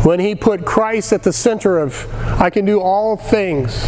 [0.03, 2.07] When he put Christ at the center of,
[2.41, 3.87] I can do all things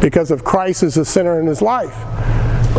[0.00, 1.96] because of Christ as the center in his life.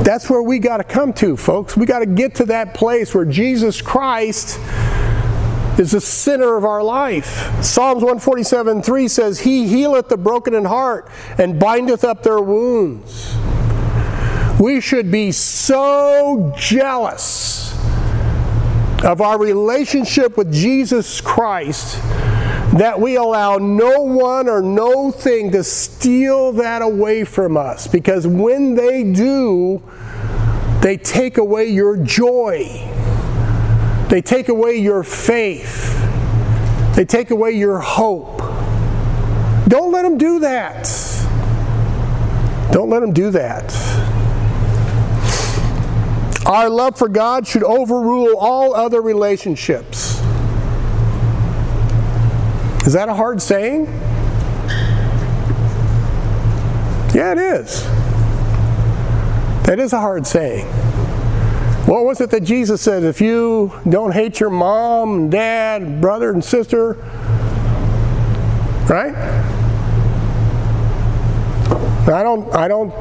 [0.03, 1.75] That's where we got to come to, folks.
[1.75, 4.59] We got to get to that place where Jesus Christ
[5.79, 7.63] is the center of our life.
[7.63, 13.35] Psalms 147 3 says, He healeth the broken in heart and bindeth up their wounds.
[14.59, 17.73] We should be so jealous
[19.03, 22.01] of our relationship with Jesus Christ
[22.77, 27.87] that we allow no one or no thing to steal that away from us.
[27.87, 29.81] Because when they do,
[30.81, 32.87] they take away your joy.
[34.09, 35.95] They take away your faith.
[36.95, 38.37] They take away your hope.
[39.67, 40.83] Don't let them do that.
[42.71, 43.71] Don't let them do that.
[46.45, 50.19] Our love for God should overrule all other relationships.
[52.87, 53.85] Is that a hard saying?
[57.13, 57.83] Yeah, it is.
[59.65, 60.65] That is a hard saying.
[61.85, 63.03] What was it that Jesus said?
[63.03, 66.93] If you don't hate your mom and dad, brother and sister,
[68.89, 69.13] right?
[72.07, 72.91] I don't, I don't,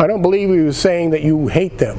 [0.00, 1.98] I don't believe he was saying that you hate them.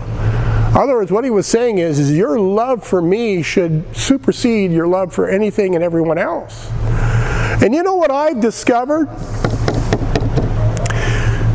[0.76, 4.88] Other words, what he was saying is, is your love for me should supersede your
[4.88, 6.70] love for anything and everyone else.
[7.64, 9.08] And you know what I've discovered?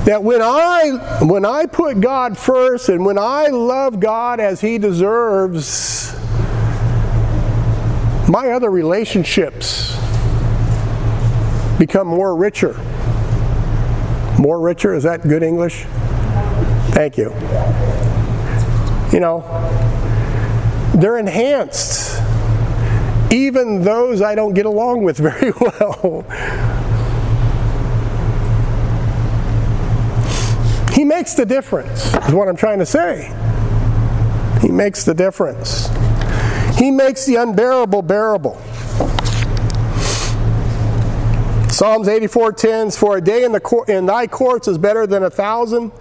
[0.04, 4.78] that when I when I put God first and when I love God as he
[4.78, 6.14] deserves
[8.28, 9.96] my other relationships
[11.78, 12.74] become more richer.
[14.38, 15.85] More richer is that good English?
[16.92, 17.30] Thank you.
[19.12, 19.40] You know,
[20.96, 22.20] they're enhanced.
[23.33, 26.25] Even those I don't get along with very well
[30.92, 33.35] He makes the difference, is what I'm trying to say.
[34.61, 35.88] He makes the difference.
[36.77, 38.61] He makes the unbearable bearable.
[41.70, 45.92] Psalms 84:10 For a day in, the in thy courts is better than a thousand.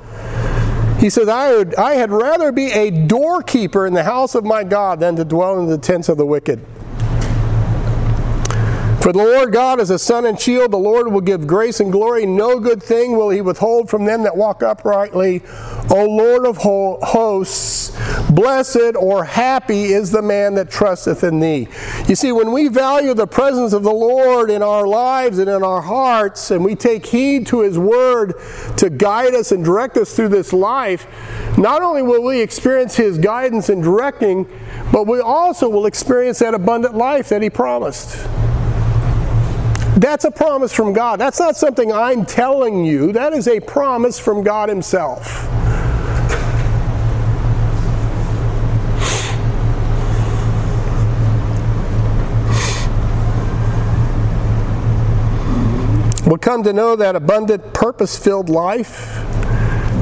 [1.00, 4.66] He says, I, would, I had rather be a doorkeeper in the house of my
[4.66, 6.60] God than to dwell in the tents of the wicked.
[9.02, 10.72] For the Lord God is a sun and shield.
[10.72, 12.26] The Lord will give grace and glory.
[12.26, 15.42] No good thing will he withhold from them that walk uprightly.
[15.90, 17.98] O Lord of hosts,
[18.30, 21.70] blessed or happy is the man that trusteth in thee.
[22.08, 25.64] You see, when we value the presence of the Lord in our lives and in
[25.64, 28.34] our hearts, and we take heed to his word
[28.78, 31.08] to guide us and direct us through this life,
[31.58, 34.46] not only will we experience his guidance and directing,
[34.92, 38.28] but we also will experience that abundant life that he promised.
[40.00, 41.20] That's a promise from God.
[41.20, 43.12] That's not something I'm telling you.
[43.12, 45.46] That is a promise from God Himself.
[56.26, 59.16] We'll come to know that abundant, purpose filled life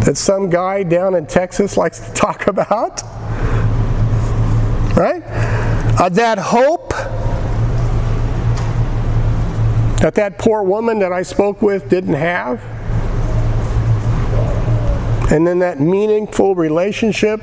[0.06, 3.02] that some guy down in Texas likes to talk about.
[4.96, 5.24] Right?
[6.00, 6.94] Uh, that hope
[10.02, 12.62] that that poor woman that I spoke with didn't have.
[15.32, 17.42] And then that meaningful relationship,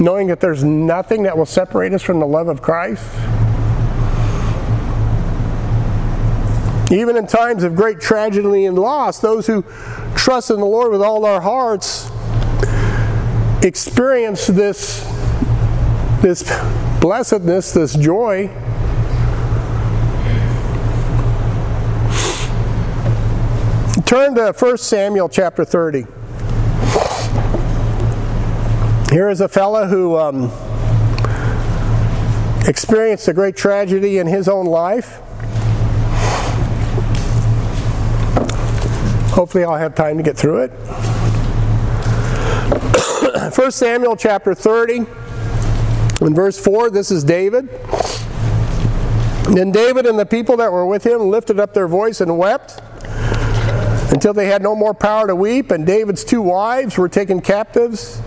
[0.00, 3.04] knowing that there's nothing that will separate us from the love of Christ.
[6.92, 9.62] Even in times of great tragedy and loss, those who
[10.16, 12.10] trust in the Lord with all their hearts
[13.62, 15.04] experience this,
[16.20, 16.42] this
[17.00, 18.50] blessedness, this joy
[24.08, 26.06] Turn to 1 Samuel chapter 30.
[29.12, 30.44] Here is a fellow who um,
[32.66, 35.18] experienced a great tragedy in his own life.
[39.34, 40.70] Hopefully, I'll have time to get through it.
[43.58, 45.04] 1 Samuel chapter 30,
[46.22, 47.68] in verse 4, this is David.
[49.54, 52.80] Then David and the people that were with him lifted up their voice and wept.
[54.10, 58.20] Until they had no more power to weep, and David's two wives were taken captives.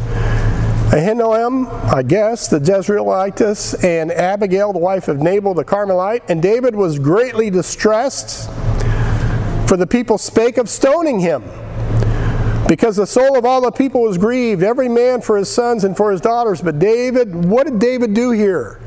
[0.91, 6.21] Ahinoam, I guess, the Jezreelitess, and Abigail, the wife of Nabal the Carmelite.
[6.29, 8.49] And David was greatly distressed,
[9.67, 11.43] for the people spake of stoning him.
[12.67, 15.95] Because the soul of all the people was grieved, every man for his sons and
[15.95, 16.61] for his daughters.
[16.61, 18.81] But David, what did David do here?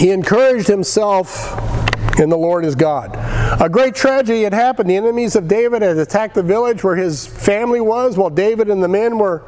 [0.00, 1.52] He encouraged himself
[2.18, 3.27] in the Lord his God.
[3.50, 4.90] A great tragedy had happened.
[4.90, 8.82] The enemies of David had attacked the village where his family was while David and
[8.82, 9.42] the men were,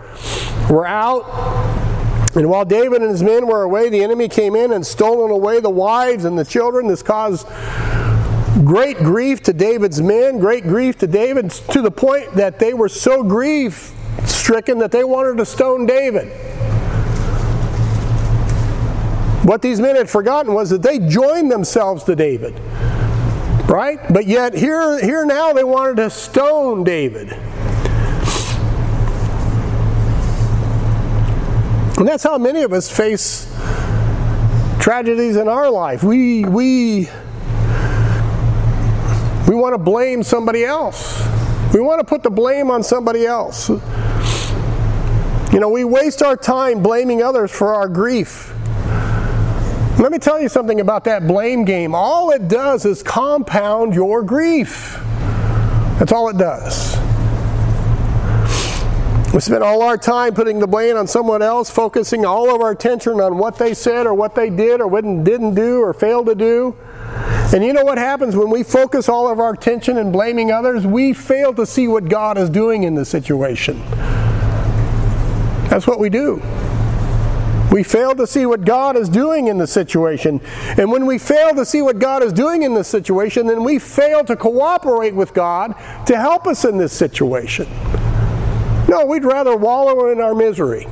[0.70, 1.24] were out.
[2.34, 5.60] And while David and his men were away, the enemy came in and stolen away
[5.60, 6.86] the wives and the children.
[6.86, 7.46] This caused
[8.64, 12.88] great grief to David's men, great grief to David, to the point that they were
[12.88, 13.92] so grief
[14.24, 16.28] stricken that they wanted to stone David.
[19.44, 22.54] What these men had forgotten was that they joined themselves to David.
[23.70, 24.00] Right?
[24.12, 27.32] But yet here, here now they wanted to stone David.
[31.96, 33.46] And that's how many of us face
[34.80, 36.02] tragedies in our life.
[36.02, 37.08] We we
[39.46, 41.24] we want to blame somebody else.
[41.72, 43.68] We want to put the blame on somebody else.
[45.52, 48.52] You know, we waste our time blaming others for our grief.
[50.00, 51.94] Let me tell you something about that blame game.
[51.94, 54.96] All it does is compound your grief.
[55.98, 56.96] That's all it does.
[59.34, 62.70] We spend all our time putting the blame on someone else, focusing all of our
[62.70, 66.26] attention on what they said or what they did or what didn't do or failed
[66.28, 66.74] to do.
[67.52, 70.86] And you know what happens when we focus all of our attention in blaming others?
[70.86, 73.78] We fail to see what God is doing in the situation.
[75.68, 76.42] That's what we do.
[77.70, 80.40] We fail to see what God is doing in the situation.
[80.76, 83.78] And when we fail to see what God is doing in this situation, then we
[83.78, 85.74] fail to cooperate with God
[86.06, 87.68] to help us in this situation.
[88.88, 90.86] No, we'd rather wallow in our misery.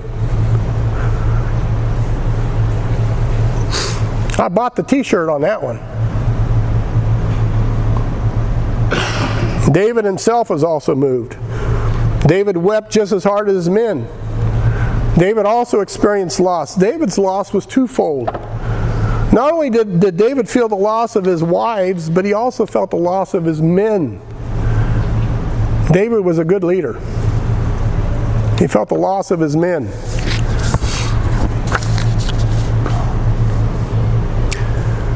[4.41, 5.81] I bought the t shirt on that one.
[9.73, 11.37] David himself was also moved.
[12.27, 14.07] David wept just as hard as his men.
[15.17, 16.75] David also experienced loss.
[16.75, 18.27] David's loss was twofold.
[19.33, 22.91] Not only did, did David feel the loss of his wives, but he also felt
[22.91, 24.21] the loss of his men.
[25.93, 26.95] David was a good leader.
[28.59, 29.89] He felt the loss of his men.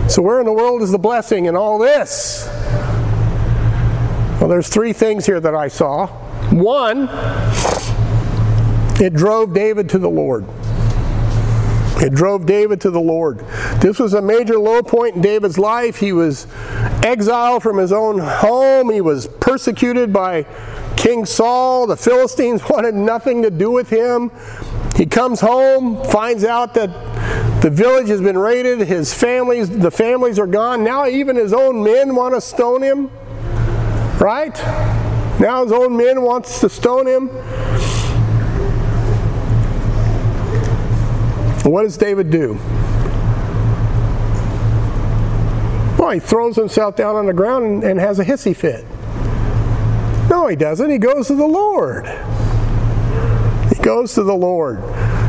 [0.08, 2.46] So, where in the world is the blessing in all this?
[4.38, 6.06] Well, there's three things here that I saw.
[6.50, 7.08] One,
[9.02, 10.44] it drove David to the Lord.
[12.00, 13.40] It drove David to the Lord.
[13.80, 15.96] This was a major low point in David's life.
[15.96, 16.46] He was
[17.02, 18.90] exiled from his own home.
[18.90, 20.46] He was persecuted by
[20.96, 21.88] King Saul.
[21.88, 24.30] The Philistines wanted nothing to do with him.
[24.94, 30.38] He comes home, finds out that the village has been raided, his families, the families
[30.38, 30.84] are gone.
[30.84, 33.10] Now even his own men want to stone him.
[34.20, 34.56] Right?
[35.40, 37.30] Now his own men wants to stone him.
[41.64, 42.54] What does David do?
[45.98, 48.84] Well, he throws himself down on the ground and, and has a hissy fit.
[50.28, 50.90] No, he doesn't.
[50.90, 52.06] He goes to the Lord.
[53.68, 54.82] He goes to the Lord.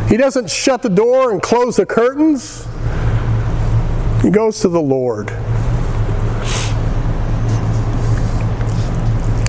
[0.10, 2.66] He doesn't shut the door and close the curtains.
[4.24, 5.30] He goes to the Lord.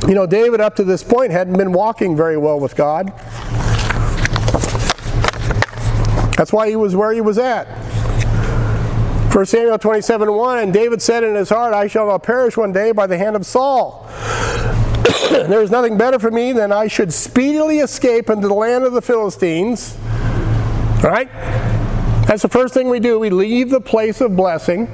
[0.06, 3.10] You know, David, up to this point, hadn't been walking very well with God.
[6.36, 7.66] That's why he was where he was at.
[9.34, 12.72] 1 Samuel 27 1 And David said in his heart, I shall not perish one
[12.72, 14.08] day by the hand of Saul.
[15.30, 18.92] there is nothing better for me than I should speedily escape into the land of
[18.92, 19.96] the Philistines.
[21.02, 21.28] Right?
[22.26, 23.18] That's the first thing we do.
[23.18, 24.86] We leave the place of blessing.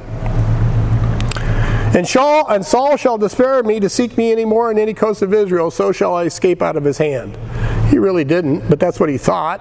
[1.93, 4.95] And Saul, and Saul shall despair of me to seek me any more in any
[4.95, 7.37] coast of Israel, so shall I escape out of his hand.
[7.91, 9.61] He really didn't, but that's what he thought.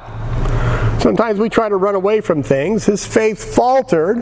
[0.99, 2.85] Sometimes we try to run away from things.
[2.85, 4.17] His faith faltered.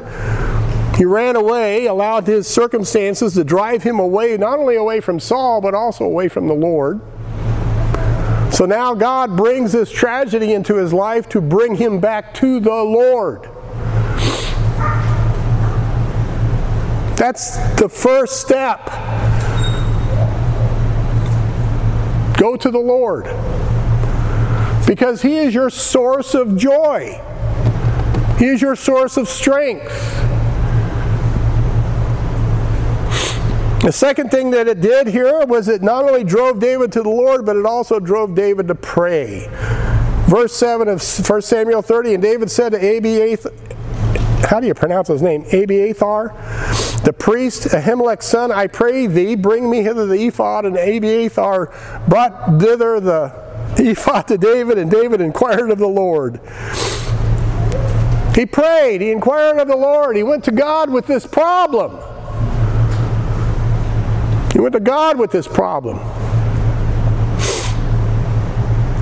[0.95, 5.59] He ran away, allowed his circumstances to drive him away, not only away from Saul,
[5.59, 7.01] but also away from the Lord.
[8.53, 12.69] So now God brings this tragedy into his life to bring him back to the
[12.69, 13.49] Lord.
[17.17, 18.85] That's the first step.
[22.37, 23.25] Go to the Lord
[24.87, 27.21] because He is your source of joy,
[28.39, 29.93] He is your source of strength.
[33.83, 37.09] The second thing that it did here was it not only drove David to the
[37.09, 39.47] Lord, but it also drove David to pray.
[40.27, 43.53] Verse 7 of 1 Samuel 30, and David said to Abiathar,
[44.49, 45.43] how do you pronounce his name?
[45.53, 46.33] Abiathar,
[47.03, 50.65] the priest, Ahimelech's son, I pray thee, bring me hither the ephod.
[50.65, 51.73] And Abiathar
[52.07, 53.46] brought thither the
[53.77, 56.39] ephod to David, and David inquired of the Lord.
[58.35, 61.99] He prayed, he inquired of the Lord, he went to God with this problem.
[64.53, 65.97] He went to God with this problem.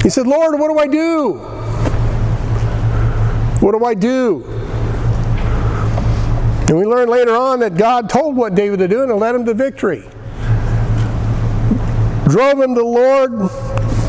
[0.02, 1.34] He said, Lord, what do I do?
[3.60, 4.44] What do I do?
[6.68, 9.46] And we learn later on that God told what David to do and led him
[9.46, 10.04] to victory.
[12.28, 13.32] Drove him to the Lord,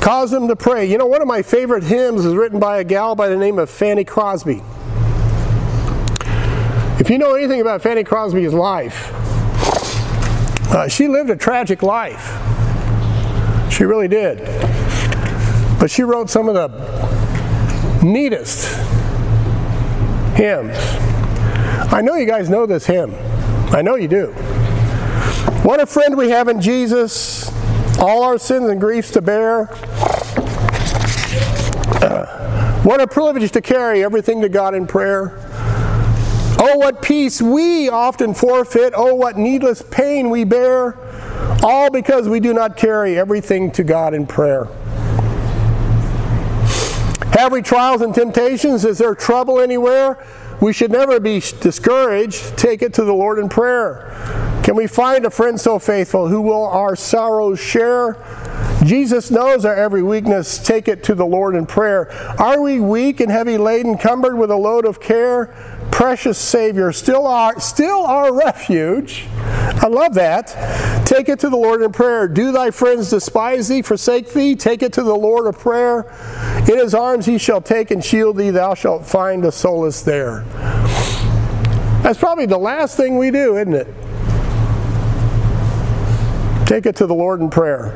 [0.06, 0.88] caused them to pray.
[0.88, 3.58] You know, one of my favorite hymns is written by a gal by the name
[3.58, 4.62] of Fanny Crosby.
[7.00, 9.10] If you know anything about Fanny Crosby's life,
[10.72, 12.38] uh, she lived a tragic life.
[13.68, 14.44] She really did.
[15.80, 16.68] But she wrote some of the
[18.04, 18.76] neatest
[20.36, 20.76] hymns.
[21.92, 23.12] I know you guys know this hymn.
[23.74, 24.26] I know you do.
[25.64, 27.50] What a friend we have in Jesus,
[27.98, 29.68] all our sins and griefs to bear.
[32.02, 35.32] Uh, what a privilege to carry everything to God in prayer.
[36.58, 38.92] Oh, what peace we often forfeit.
[38.96, 40.96] Oh, what needless pain we bear.
[41.62, 44.66] All because we do not carry everything to God in prayer.
[47.32, 48.84] Have we trials and temptations?
[48.84, 50.24] Is there trouble anywhere?
[50.60, 52.56] We should never be discouraged.
[52.56, 54.10] Take it to the Lord in prayer.
[54.66, 58.16] Can we find a friend so faithful who will our sorrows share?
[58.84, 60.58] Jesus knows our every weakness.
[60.58, 62.10] Take it to the Lord in prayer.
[62.40, 65.54] Are we weak and heavy laden, cumbered with a load of care?
[65.92, 69.28] Precious Savior, still our, still our refuge.
[69.36, 71.06] I love that.
[71.06, 72.26] Take it to the Lord in prayer.
[72.26, 74.56] Do thy friends despise thee, forsake thee?
[74.56, 76.12] Take it to the Lord of prayer.
[76.68, 78.50] In his arms he shall take and shield thee.
[78.50, 80.40] Thou shalt find a solace there.
[82.02, 84.05] That's probably the last thing we do, isn't it?
[86.66, 87.92] Take it to the Lord in prayer.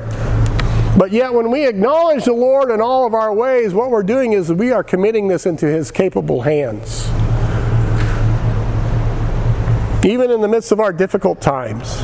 [0.96, 4.32] But yet, when we acknowledge the Lord in all of our ways, what we're doing
[4.32, 7.08] is we are committing this into His capable hands.
[10.04, 12.00] Even in the midst of our difficult times.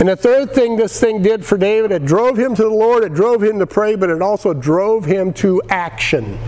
[0.00, 3.04] And the third thing this thing did for David, it drove him to the Lord,
[3.04, 6.38] it drove him to pray, but it also drove him to action.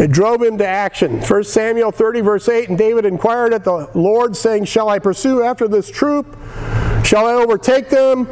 [0.00, 1.20] It drove him to action.
[1.20, 5.42] 1 Samuel 30, verse 8 And David inquired at the Lord, saying, Shall I pursue
[5.42, 6.36] after this troop?
[7.04, 8.26] Shall I overtake them?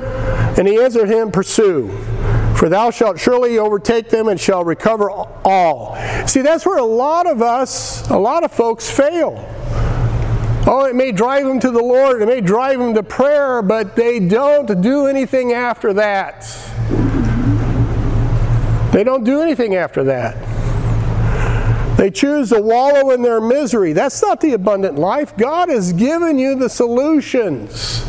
[0.59, 1.89] And he answered him, Pursue.
[2.57, 5.97] For thou shalt surely overtake them and shall recover all.
[6.27, 9.49] See, that's where a lot of us, a lot of folks fail.
[10.65, 13.97] Oh, it may drive them to the Lord, it may drive them to prayer, but
[13.97, 16.43] they don't do anything after that.
[18.93, 20.52] They don't do anything after that.
[22.03, 23.93] They choose to wallow in their misery.
[23.93, 25.37] That's not the abundant life.
[25.37, 28.05] God has given you the solutions.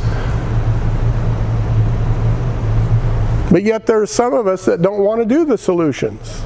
[3.51, 6.41] But yet there's some of us that don't want to do the solutions.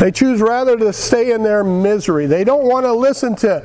[0.00, 2.24] They choose rather to stay in their misery.
[2.24, 3.62] They don't want to listen to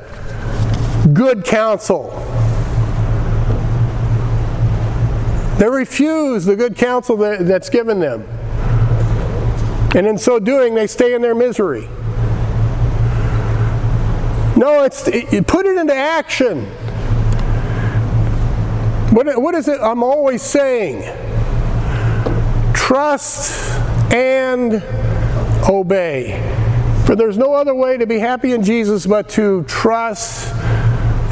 [1.13, 2.09] good counsel.
[5.59, 8.23] They refuse the good counsel that, that's given them.
[9.95, 11.87] And in so doing, they stay in their misery.
[14.64, 16.64] No, it's you put it into action.
[19.14, 21.01] What, what is it I'm always saying?
[22.74, 23.78] Trust
[24.14, 24.76] and
[25.70, 26.39] obey.
[27.05, 30.53] For there's no other way to be happy in Jesus but to trust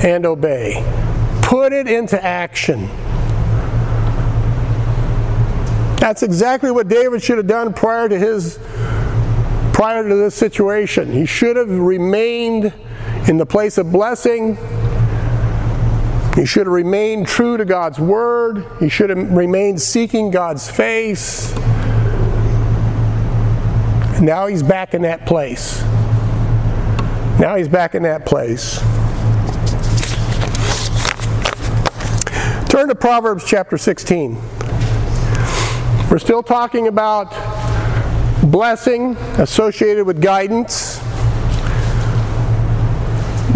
[0.04, 0.84] and obey.
[1.42, 2.88] Put it into action.
[6.02, 8.60] That's exactly what David should have done prior to his
[9.72, 11.14] prior to this situation.
[11.14, 12.74] He should have remained
[13.28, 14.58] in the place of blessing.
[16.36, 18.66] He should have remained true to God's word.
[18.80, 21.54] He should have remained seeking God's face.
[24.22, 25.82] Now he's back in that place.
[27.40, 28.80] Now he's back in that place.
[32.70, 34.36] Turn to Proverbs chapter 16.
[36.10, 37.32] We're still talking about
[38.44, 41.01] blessing associated with guidance,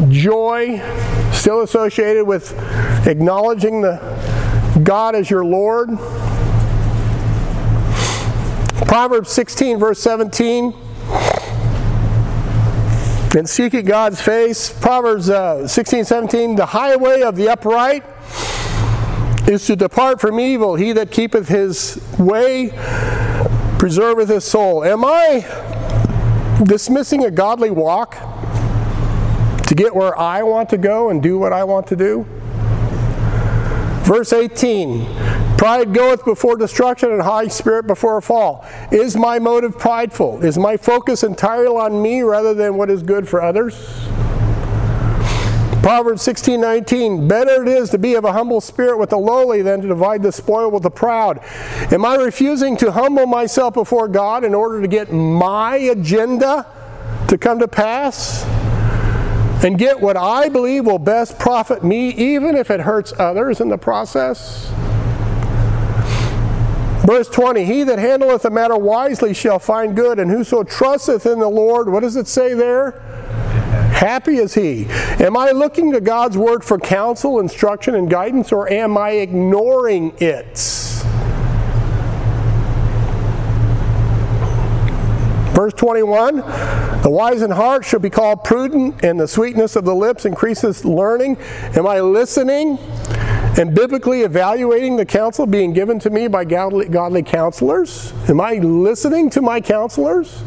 [0.09, 0.79] joy
[1.31, 2.53] still associated with
[3.07, 3.97] acknowledging the
[4.83, 5.89] God as your Lord.
[8.87, 10.73] Proverbs 16, verse 17.
[13.35, 14.71] and seeking God's face.
[14.71, 18.03] Proverbs uh, 16, 17, the highway of the upright
[19.47, 20.75] is to depart from evil.
[20.75, 22.69] He that keepeth his way
[23.77, 24.83] preserveth his soul.
[24.83, 25.45] Am I
[26.63, 28.15] dismissing a godly walk
[29.68, 32.26] to get where I want to go and do what I want to do?
[34.05, 35.05] Verse 18
[35.57, 38.66] Pride goeth before destruction, and high spirit before a fall.
[38.91, 40.43] Is my motive prideful?
[40.43, 43.74] Is my focus entirely on me rather than what is good for others?
[45.82, 49.61] Proverbs 16 19, better it is to be of a humble spirit with the lowly
[49.61, 51.39] than to divide the spoil with the proud.
[51.91, 56.66] Am I refusing to humble myself before God in order to get my agenda
[57.28, 58.43] to come to pass?
[59.63, 63.69] And get what I believe will best profit me, even if it hurts others in
[63.69, 64.71] the process?
[67.05, 71.39] Verse 20 He that handleth the matter wisely shall find good, and whoso trusteth in
[71.39, 72.91] the Lord, what does it say there?
[73.93, 74.87] Happy is he.
[75.23, 80.13] Am I looking to God's word for counsel, instruction, and guidance, or am I ignoring
[80.19, 80.59] it?
[85.55, 86.35] Verse 21
[87.01, 90.83] The wise in heart shall be called prudent, and the sweetness of the lips increases
[90.83, 91.37] learning.
[91.77, 92.77] Am I listening
[93.57, 98.11] and biblically evaluating the counsel being given to me by godly, godly counselors?
[98.27, 100.43] Am I listening to my counselors?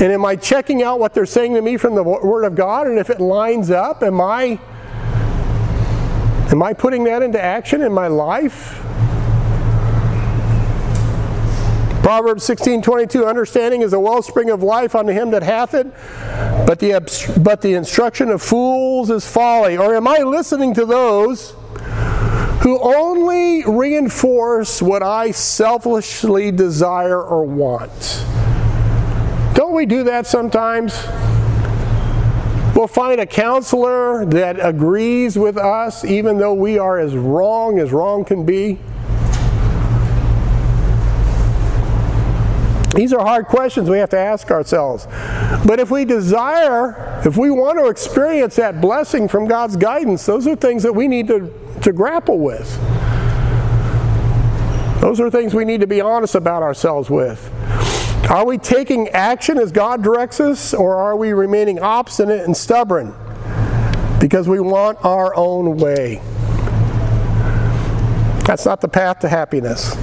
[0.00, 2.88] And am I checking out what they're saying to me from the Word of God?
[2.88, 4.58] And if it lines up, am I
[6.50, 8.85] am I putting that into action in my life?
[12.06, 15.88] Proverbs 16, 22, understanding is a wellspring of life unto him that hath it,
[16.64, 19.76] but the, but the instruction of fools is folly.
[19.76, 21.50] Or am I listening to those
[22.62, 28.24] who only reinforce what I selfishly desire or want?
[29.56, 30.94] Don't we do that sometimes?
[32.76, 37.90] We'll find a counselor that agrees with us even though we are as wrong as
[37.90, 38.78] wrong can be.
[42.96, 45.06] These are hard questions we have to ask ourselves.
[45.66, 50.46] But if we desire, if we want to experience that blessing from God's guidance, those
[50.46, 52.74] are things that we need to, to grapple with.
[55.02, 57.52] Those are things we need to be honest about ourselves with.
[58.30, 63.14] Are we taking action as God directs us, or are we remaining obstinate and stubborn
[64.18, 66.22] because we want our own way?
[68.46, 69.94] That's not the path to happiness.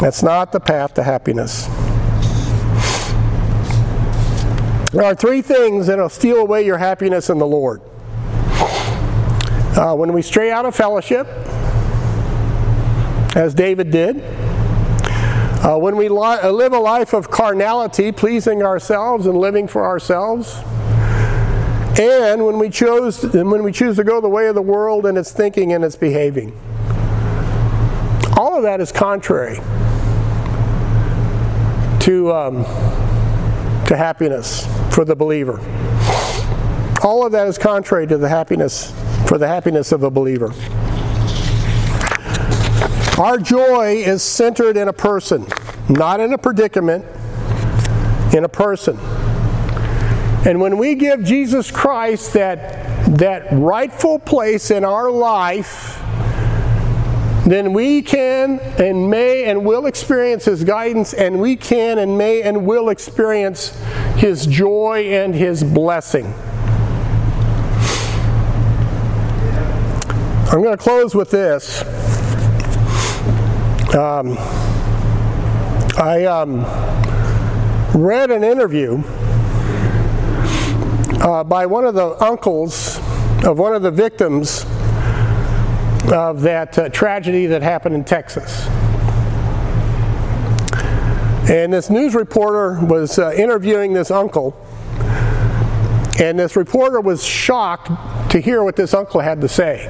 [0.00, 1.66] That's not the path to happiness.
[4.92, 7.82] There are three things that will steal away your happiness in the Lord.
[9.76, 11.26] Uh, when we stray out of fellowship,
[13.36, 14.22] as David did,
[15.64, 19.84] uh, when we li- uh, live a life of carnality, pleasing ourselves and living for
[19.84, 20.62] ourselves,
[21.98, 25.06] and when we choose and when we choose to go the way of the world
[25.06, 26.56] and its thinking and its behaving,
[28.36, 29.58] all of that is contrary
[32.00, 32.64] to um,
[33.86, 35.58] to happiness for the believer.
[37.02, 38.92] All of that is contrary to the happiness
[39.28, 40.52] for the happiness of a believer.
[43.18, 45.46] Our joy is centered in a person,
[45.88, 47.04] not in a predicament,
[48.32, 48.96] in a person.
[50.46, 56.00] And when we give Jesus Christ that, that rightful place in our life,
[57.50, 62.42] then we can and may and will experience His guidance, and we can and may
[62.42, 63.78] and will experience
[64.16, 66.34] His joy and His blessing.
[70.50, 71.82] I'm going to close with this.
[73.94, 74.36] Um,
[75.98, 76.64] I um,
[77.94, 79.02] read an interview
[81.20, 82.98] uh, by one of the uncles
[83.44, 84.64] of one of the victims
[86.12, 88.66] of that uh, tragedy that happened in Texas.
[91.50, 94.54] And this news reporter was uh, interviewing this uncle,
[96.18, 97.90] and this reporter was shocked
[98.30, 99.86] to hear what this uncle had to say.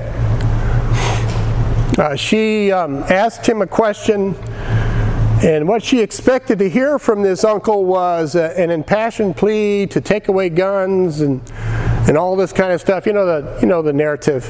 [1.99, 4.37] Uh, she um, asked him a question,
[5.43, 10.01] and what she expected to hear from this uncle was uh, an impassioned plea to
[10.01, 11.41] take away guns and
[12.09, 13.05] and all this kind of stuff.
[13.05, 14.45] You know the you know the narrative.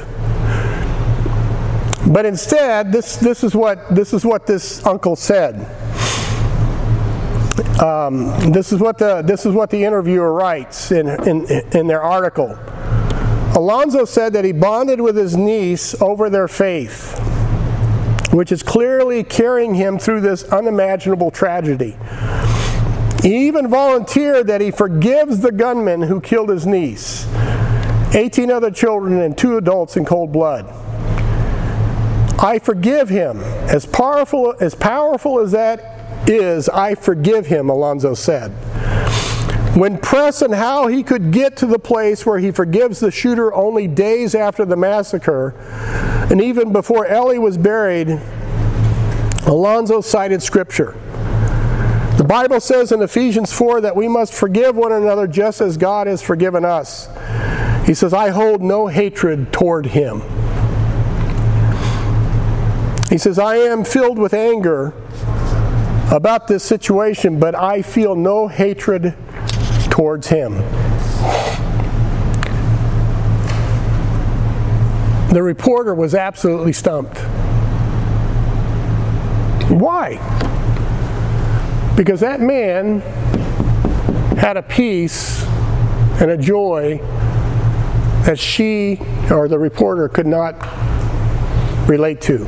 [2.13, 5.57] But instead, this this is what this is what this uncle said.
[7.81, 12.03] Um, this is what the this is what the interviewer writes in in, in their
[12.03, 12.59] article.
[13.55, 17.19] Alonzo said that he bonded with his niece over their faith
[18.33, 21.97] which is clearly carrying him through this unimaginable tragedy.
[23.23, 27.27] He even volunteered that he forgives the gunman who killed his niece,
[28.15, 30.73] 18 other children, and two adults in cold blood.
[32.41, 33.41] I forgive him.
[33.41, 38.51] As powerful as powerful as that is, I forgive him, Alonzo said.
[39.77, 43.53] When pressed on how he could get to the place where he forgives the shooter
[43.53, 45.55] only days after the massacre,
[46.31, 48.21] and even before Ellie was buried,
[49.47, 50.97] Alonzo cited scripture.
[52.19, 56.07] The Bible says in Ephesians 4 that we must forgive one another just as God
[56.07, 57.09] has forgiven us.
[57.87, 60.23] He says, I hold no hatred toward him.
[63.11, 64.93] He says, I am filled with anger
[66.13, 69.15] about this situation, but I feel no hatred
[69.91, 70.55] towards him.
[75.33, 77.19] The reporter was absolutely stumped.
[79.71, 80.17] Why?
[81.97, 83.01] Because that man
[84.37, 85.43] had a peace
[86.21, 86.99] and a joy
[88.25, 89.01] that she
[89.31, 90.55] or the reporter could not
[91.89, 92.47] relate to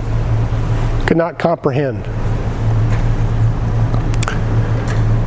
[1.11, 2.05] could not comprehend.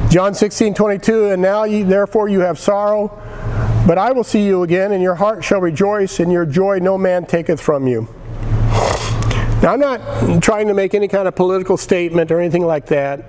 [0.10, 3.10] John 16, 22, and now therefore you have sorrow,
[3.86, 6.98] but I will see you again, and your heart shall rejoice, and your joy no
[6.98, 8.08] man taketh from you.
[9.62, 13.26] Now, I'm not trying to make any kind of political statement or anything like that,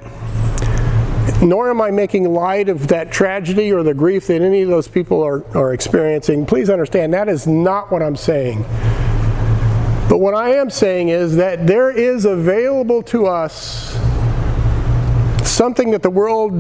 [1.43, 4.87] nor am I making light of that tragedy or the grief that any of those
[4.87, 6.47] people are, are experiencing.
[6.47, 8.65] Please understand, that is not what I'm saying.
[10.09, 13.99] But what I am saying is that there is available to us
[15.49, 16.53] something that the world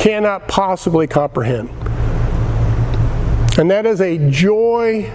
[0.00, 1.70] cannot possibly comprehend.
[3.58, 5.10] And that is a joy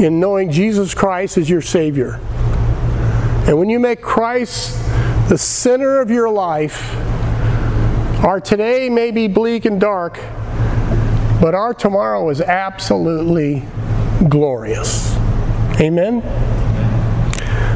[0.00, 2.18] in knowing Jesus Christ is your Savior.
[3.46, 4.76] And when you make Christ
[5.28, 6.94] the center of your life,
[8.24, 10.14] our today may be bleak and dark,
[11.40, 13.62] but our tomorrow is absolutely
[14.28, 15.14] glorious.
[15.80, 16.22] Amen.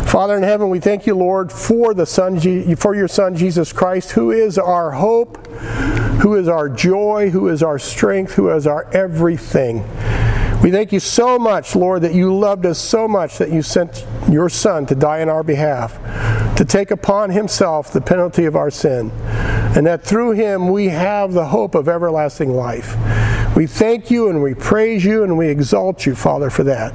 [0.06, 2.38] Father in heaven, we thank you, Lord, for the Son,
[2.76, 5.46] for your Son Jesus Christ, who is our hope,
[6.22, 9.82] who is our joy, who is our strength, who is our everything.
[10.62, 14.06] We thank you so much, Lord, that you loved us so much that you sent
[14.30, 15.98] your Son to die in our behalf,
[16.56, 19.10] to take upon himself the penalty of our sin,
[19.76, 22.96] and that through him we have the hope of everlasting life.
[23.56, 26.94] We thank you and we praise you and we exalt you, Father, for that.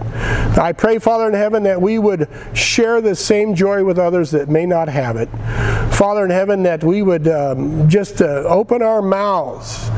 [0.59, 4.47] I pray, Father in heaven, that we would share the same joy with others that
[4.47, 5.27] may not have it.
[5.91, 9.89] Father in heaven, that we would um, just uh, open our mouths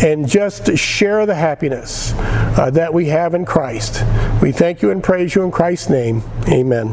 [0.00, 2.12] and just share the happiness
[2.56, 4.04] uh, that we have in Christ.
[4.40, 6.22] We thank you and praise you in Christ's name.
[6.48, 6.92] Amen.